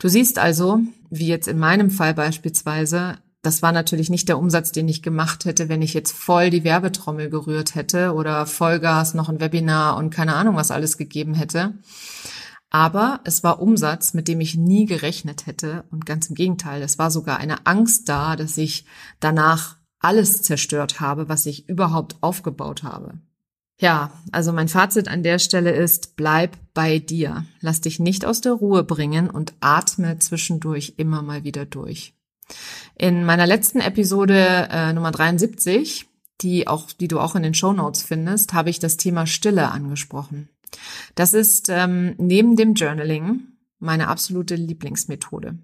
Du 0.00 0.08
siehst 0.08 0.40
also, 0.40 0.80
wie 1.10 1.28
jetzt 1.28 1.46
in 1.46 1.60
meinem 1.60 1.92
Fall 1.92 2.12
beispielsweise, 2.12 3.18
das 3.40 3.62
war 3.62 3.70
natürlich 3.70 4.10
nicht 4.10 4.28
der 4.28 4.36
Umsatz, 4.36 4.72
den 4.72 4.88
ich 4.88 5.00
gemacht 5.00 5.44
hätte, 5.44 5.68
wenn 5.68 5.80
ich 5.80 5.94
jetzt 5.94 6.10
voll 6.10 6.50
die 6.50 6.64
Werbetrommel 6.64 7.30
gerührt 7.30 7.76
hätte 7.76 8.14
oder 8.14 8.46
Vollgas 8.46 9.14
noch 9.14 9.28
ein 9.28 9.38
Webinar 9.38 9.96
und 9.96 10.10
keine 10.10 10.34
Ahnung 10.34 10.56
was 10.56 10.72
alles 10.72 10.98
gegeben 10.98 11.34
hätte. 11.34 11.74
Aber 12.68 13.20
es 13.22 13.44
war 13.44 13.62
Umsatz, 13.62 14.12
mit 14.12 14.26
dem 14.26 14.40
ich 14.40 14.56
nie 14.56 14.86
gerechnet 14.86 15.46
hätte 15.46 15.84
und 15.92 16.06
ganz 16.06 16.26
im 16.26 16.34
Gegenteil, 16.34 16.82
es 16.82 16.98
war 16.98 17.12
sogar 17.12 17.38
eine 17.38 17.64
Angst 17.64 18.08
da, 18.08 18.34
dass 18.34 18.58
ich 18.58 18.86
danach 19.20 19.76
alles 20.00 20.42
zerstört 20.42 20.98
habe, 20.98 21.28
was 21.28 21.46
ich 21.46 21.68
überhaupt 21.68 22.16
aufgebaut 22.22 22.82
habe. 22.82 23.20
Ja, 23.80 24.12
also 24.30 24.52
mein 24.52 24.68
Fazit 24.68 25.08
an 25.08 25.22
der 25.22 25.38
Stelle 25.38 25.72
ist, 25.72 26.14
bleib 26.14 26.56
bei 26.74 26.98
dir. 26.98 27.46
Lass 27.60 27.80
dich 27.80 27.98
nicht 27.98 28.26
aus 28.26 28.42
der 28.42 28.52
Ruhe 28.52 28.84
bringen 28.84 29.30
und 29.30 29.54
atme 29.60 30.18
zwischendurch 30.18 30.94
immer 30.98 31.22
mal 31.22 31.44
wieder 31.44 31.64
durch. 31.64 32.12
In 32.94 33.24
meiner 33.24 33.46
letzten 33.46 33.80
Episode 33.80 34.68
äh, 34.70 34.92
Nummer 34.92 35.12
73, 35.12 36.06
die 36.42 36.68
auch, 36.68 36.92
die 36.92 37.08
du 37.08 37.18
auch 37.18 37.34
in 37.34 37.42
den 37.42 37.54
Show 37.54 37.72
Notes 37.72 38.02
findest, 38.02 38.52
habe 38.52 38.68
ich 38.68 38.80
das 38.80 38.98
Thema 38.98 39.26
Stille 39.26 39.70
angesprochen. 39.70 40.50
Das 41.14 41.32
ist 41.32 41.70
ähm, 41.70 42.14
neben 42.18 42.56
dem 42.56 42.74
Journaling 42.74 43.44
meine 43.78 44.08
absolute 44.08 44.56
Lieblingsmethode. 44.56 45.58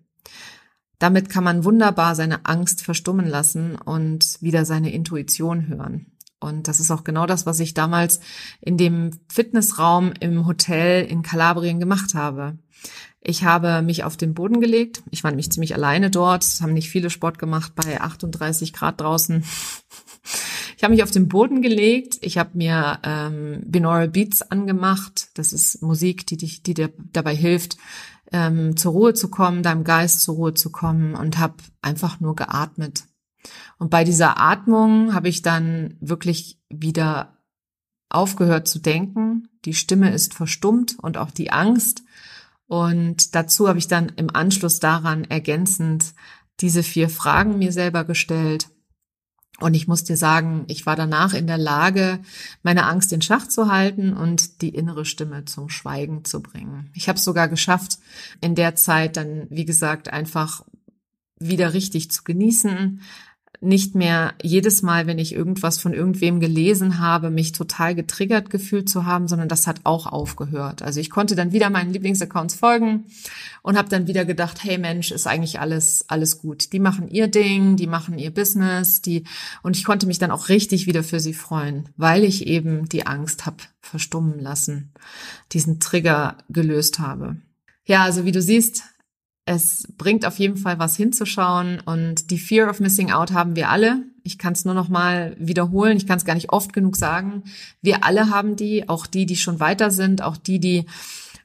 Damit 0.99 1.29
kann 1.29 1.45
man 1.45 1.65
wunderbar 1.65 2.15
seine 2.15 2.47
Angst 2.47 2.83
verstummen 2.83 3.27
lassen 3.27 3.77
und 3.77 4.39
wieder 4.41 4.65
seine 4.65 4.91
Intuition 4.91 5.69
hören. 5.69 6.16
Und 6.47 6.69
das 6.69 6.81
ist 6.81 6.91
auch 6.91 7.05
genau 7.05 7.27
das, 7.27 7.47
was 7.47 7.61
ich 7.61 7.75
damals 7.75 8.21
in 8.61 8.77
dem 8.77 9.11
Fitnessraum 9.29 10.13
im 10.21 10.47
Hotel 10.47 11.05
in 11.05 11.23
Kalabrien 11.23 11.81
gemacht 11.81 12.15
habe. 12.15 12.59
Ich 13.21 13.43
habe 13.43 13.83
mich 13.83 14.05
auf 14.05 14.17
den 14.17 14.35
Boden 14.35 14.61
gelegt. 14.61 15.03
Ich 15.11 15.25
war 15.25 15.33
nämlich 15.33 15.51
ziemlich 15.51 15.75
alleine 15.75 16.11
dort. 16.11 16.45
Es 16.45 16.61
haben 16.61 16.75
nicht 16.75 16.91
viele 16.91 17.11
Sport 17.11 17.39
gemacht 17.39 17.73
bei 17.75 18.01
38 18.01 18.73
Grad 18.73 19.01
draußen. 19.01 19.45
Ich 20.77 20.85
habe 20.85 20.93
mich 20.93 21.03
auf 21.03 21.11
den 21.11 21.27
Boden 21.27 21.63
gelegt. 21.63 22.19
Ich 22.21 22.39
habe 22.39 22.51
mir 22.55 23.01
ähm, 23.03 23.63
Binaural 23.65 24.09
Beats 24.09 24.43
angemacht. 24.43 25.29
Das 25.35 25.53
ist 25.53 25.83
Musik, 25.83 26.27
die 26.27 26.37
dich, 26.37 26.63
die 26.63 26.75
dir 26.75 26.93
dabei 27.13 27.35
hilft, 27.35 27.79
ähm, 28.31 28.77
zur 28.77 28.93
Ruhe 28.93 29.15
zu 29.15 29.29
kommen, 29.29 29.63
deinem 29.63 29.85
Geist 29.85 30.21
zur 30.21 30.37
Ruhe 30.37 30.55
zu 30.55 30.71
kommen 30.71 31.15
und 31.15 31.39
habe 31.39 31.57
einfach 31.83 32.21
nur 32.21 32.37
geatmet. 32.37 33.05
Und 33.79 33.91
bei 33.91 34.05
dieser 34.05 34.41
Atmung 34.41 35.15
habe 35.15 35.29
ich 35.29 35.43
dann 35.43 35.97
wirklich 36.01 36.59
wieder 36.71 37.37
aufgehört 38.09 38.69
zu 38.69 38.79
denken. 38.79 39.49
Die 39.65 39.75
Stimme 39.75 40.13
ist 40.13 40.35
verstummt 40.35 40.97
und 41.01 41.19
auch 41.19 41.31
die 41.31 41.51
Angst. 41.51 42.03
Und 42.67 43.35
dazu 43.35 43.69
habe 43.69 43.79
ich 43.79 43.89
dann 43.89 44.11
im 44.17 44.35
Anschluss 44.35 44.81
daran 44.81 45.25
ergänzend 45.25 46.15
diese 46.61 46.83
vier 46.83 47.09
Fragen 47.09 47.59
mir 47.59 47.73
selber 47.73 48.05
gestellt. 48.05 48.69
Und 49.59 49.75
ich 49.75 49.89
muss 49.89 50.05
dir 50.05 50.17
sagen, 50.17 50.65
ich 50.69 50.85
war 50.85 50.97
danach 50.97 51.33
in 51.33 51.47
der 51.47 51.59
Lage, 51.59 52.21
meine 52.63 52.85
Angst 52.85 53.13
in 53.13 53.23
Schach 53.23 53.49
zu 53.49 53.71
halten 53.71 54.13
und 54.13 54.61
die 54.61 54.69
innere 54.69 55.07
Stimme 55.07 55.47
zum 55.47 55.71
Schweigen 55.71 56.25
zu 56.25 56.43
bringen. 56.43 56.91
Ich 56.93 57.09
habe 57.09 57.19
es 57.19 57.25
sogar 57.25 57.49
geschafft, 57.49 57.99
in 58.43 58.55
der 58.55 58.75
Zeit 58.75 59.17
dann, 59.17 59.47
wie 59.49 59.65
gesagt, 59.65 60.13
einfach 60.13 60.63
wieder 61.39 61.73
richtig 61.73 62.11
zu 62.11 62.23
genießen, 62.23 63.01
nicht 63.61 63.95
mehr 63.95 64.35
jedes 64.43 64.83
Mal, 64.83 65.07
wenn 65.07 65.19
ich 65.19 65.35
irgendwas 65.35 65.79
von 65.79 65.93
irgendwem 65.93 66.41
gelesen 66.41 66.99
habe, 66.99 67.31
mich 67.31 67.53
total 67.53 67.95
getriggert 67.95 68.51
gefühlt 68.51 68.89
zu 68.89 69.07
haben, 69.07 69.29
sondern 69.29 69.49
das 69.49 69.67
hat 69.67 69.81
auch 69.85 70.07
aufgehört. 70.07 70.83
Also 70.83 71.01
ich 71.01 71.11
konnte 71.11 71.37
dann 71.37 71.53
wieder 71.53 71.71
meinen 71.71 71.93
Lieblingsaccounts 71.93 72.55
folgen 72.55 73.07
und 73.63 73.77
habe 73.77 73.89
dann 73.89 74.07
wieder 74.07 74.25
gedacht, 74.25 74.63
hey 74.63 74.79
Mensch, 74.79 75.11
ist 75.11 75.27
eigentlich 75.27 75.61
alles 75.61 76.05
alles 76.09 76.39
gut. 76.39 76.73
Die 76.73 76.81
machen 76.81 77.09
ihr 77.09 77.29
Ding, 77.29 77.77
die 77.77 77.87
machen 77.87 78.19
ihr 78.19 78.33
Business, 78.33 79.03
die 79.03 79.25
und 79.63 79.77
ich 79.77 79.85
konnte 79.85 80.07
mich 80.07 80.19
dann 80.19 80.31
auch 80.31 80.49
richtig 80.49 80.87
wieder 80.87 81.03
für 81.03 81.21
sie 81.21 81.35
freuen, 81.35 81.89
weil 81.97 82.25
ich 82.25 82.47
eben 82.47 82.89
die 82.89 83.07
Angst 83.07 83.47
habe 83.47 83.57
verstummen 83.81 84.39
lassen, 84.41 84.93
diesen 85.53 85.81
Trigger 85.81 86.39
gelöst 86.49 86.99
habe. 86.99 87.37
Ja, 87.85 88.03
also 88.03 88.25
wie 88.25 88.33
du 88.33 88.43
siehst, 88.43 88.83
es 89.47 89.87
bringt 89.97 90.27
auf 90.27 90.39
jeden 90.41 90.57
Fall 90.57 90.81
was 90.81 90.97
hinzuschauen 90.97 91.81
und 91.81 92.31
die 92.33 92.39
Fear 92.39 92.69
of 92.69 92.81
Missing 92.81 93.13
Out 93.13 93.33
haben 93.33 93.55
wir 93.55 93.71
alle. 93.71 94.03
Ich 94.25 94.39
kann 94.39 94.55
es 94.55 94.65
nur 94.65 94.75
noch 94.75 94.89
mal 94.89 95.37
wiederholen, 95.39 95.97
ich 95.97 96.07
kann 96.09 96.19
es 96.19 96.25
gar 96.25 96.35
nicht 96.35 96.51
oft 96.51 96.73
genug 96.73 96.97
sagen. 96.97 97.45
Wir 97.81 98.05
alle 98.05 98.29
haben 98.31 98.57
die, 98.57 98.89
auch 98.89 99.07
die, 99.07 99.25
die 99.25 99.37
schon 99.37 99.61
weiter 99.61 99.93
sind, 99.93 100.21
auch 100.21 100.37
die, 100.37 100.59
die 100.59 100.87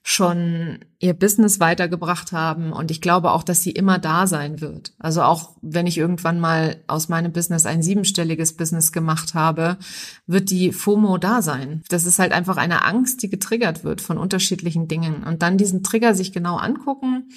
schon 0.02 0.80
ihr 0.98 1.14
Business 1.14 1.60
weitergebracht 1.60 2.32
haben 2.32 2.74
und 2.74 2.90
ich 2.90 3.02
glaube 3.02 3.30
auch, 3.30 3.44
dass 3.44 3.62
sie 3.62 3.70
immer 3.70 4.00
da 4.00 4.26
sein 4.26 4.60
wird. 4.60 4.94
Also 4.98 5.22
auch 5.22 5.52
wenn 5.62 5.86
ich 5.86 6.00
irgendwann 6.00 6.40
mal 6.40 6.78
aus 6.88 7.08
meinem 7.08 7.32
Business 7.32 7.68
ein 7.68 7.84
siebenstelliges 7.84 8.58
Business 8.58 8.92
gemacht 8.92 9.36
habe, 9.36 9.78
wird 10.26 10.50
die 10.50 10.72
FOMO 10.72 11.20
da 11.20 11.44
sein. 11.44 11.84
Das 11.90 12.08
ist 12.08 12.18
halt 12.18 12.32
einfach 12.32 12.58
eine 12.58 12.84
Angst, 12.84 13.22
die 13.22 13.30
getriggert 13.30 13.84
wird 13.84 14.02
von 14.02 14.18
unterschiedlichen 14.18 14.88
Dingen 14.88 15.24
und 15.24 15.44
dann 15.44 15.60
diesen 15.60 15.84
Trigger 15.84 16.16
sich 16.16 16.32
genau 16.32 16.58
angucken 16.58 17.30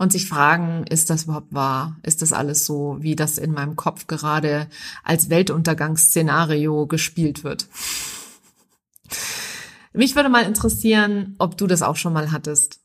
und 0.00 0.10
sich 0.10 0.26
fragen, 0.26 0.84
ist 0.88 1.10
das 1.10 1.24
überhaupt 1.24 1.52
wahr? 1.52 1.98
Ist 2.02 2.22
das 2.22 2.32
alles 2.32 2.64
so, 2.64 2.96
wie 3.00 3.16
das 3.16 3.36
in 3.36 3.52
meinem 3.52 3.76
Kopf 3.76 4.06
gerade 4.06 4.66
als 5.04 5.28
Weltuntergangsszenario 5.28 6.86
gespielt 6.86 7.44
wird? 7.44 7.68
Mich 9.92 10.16
würde 10.16 10.30
mal 10.30 10.46
interessieren, 10.46 11.34
ob 11.36 11.58
du 11.58 11.66
das 11.66 11.82
auch 11.82 11.96
schon 11.96 12.14
mal 12.14 12.32
hattest. 12.32 12.79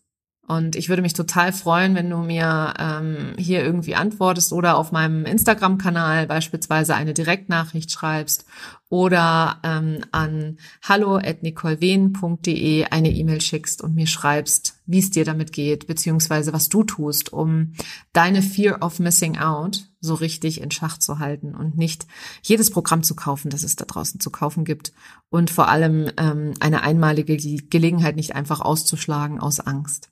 Und 0.47 0.75
ich 0.75 0.89
würde 0.89 1.01
mich 1.01 1.13
total 1.13 1.53
freuen, 1.53 1.95
wenn 1.95 2.07
du 2.09 2.17
mir 2.17 2.73
ähm, 2.77 3.33
hier 3.37 3.63
irgendwie 3.63 3.95
antwortest 3.95 4.51
oder 4.53 4.77
auf 4.77 4.91
meinem 4.91 5.25
Instagram-Kanal 5.25 6.27
beispielsweise 6.27 6.93
eine 6.93 7.15
Direktnachricht 7.15 7.91
schreibst 7.91 8.45
oder 8.87 9.57
ähm, 9.63 10.01
an 10.11 10.57
hallo@nicolewen.de 10.83 12.85
eine 12.85 13.11
E-Mail 13.11 13.41
schickst 13.41 13.81
und 13.81 13.95
mir 13.95 14.05
schreibst, 14.05 14.75
wie 14.85 14.99
es 14.99 15.09
dir 15.09 15.25
damit 15.25 15.51
geht, 15.51 15.87
beziehungsweise 15.87 16.53
was 16.53 16.69
du 16.69 16.83
tust, 16.83 17.33
um 17.33 17.73
deine 18.13 18.43
Fear 18.43 18.83
of 18.83 18.99
Missing 18.99 19.39
Out 19.39 19.87
so 19.99 20.13
richtig 20.13 20.61
in 20.61 20.69
Schach 20.69 20.99
zu 20.99 21.17
halten 21.17 21.55
und 21.55 21.75
nicht 21.75 22.05
jedes 22.43 22.69
Programm 22.69 23.01
zu 23.01 23.15
kaufen, 23.15 23.49
das 23.49 23.63
es 23.63 23.75
da 23.75 23.85
draußen 23.85 24.19
zu 24.19 24.29
kaufen 24.29 24.63
gibt 24.63 24.93
und 25.29 25.49
vor 25.49 25.69
allem 25.69 26.11
ähm, 26.17 26.53
eine 26.59 26.83
einmalige 26.83 27.35
Gelegenheit 27.35 28.15
nicht 28.15 28.35
einfach 28.35 28.61
auszuschlagen 28.61 29.39
aus 29.39 29.59
Angst. 29.59 30.11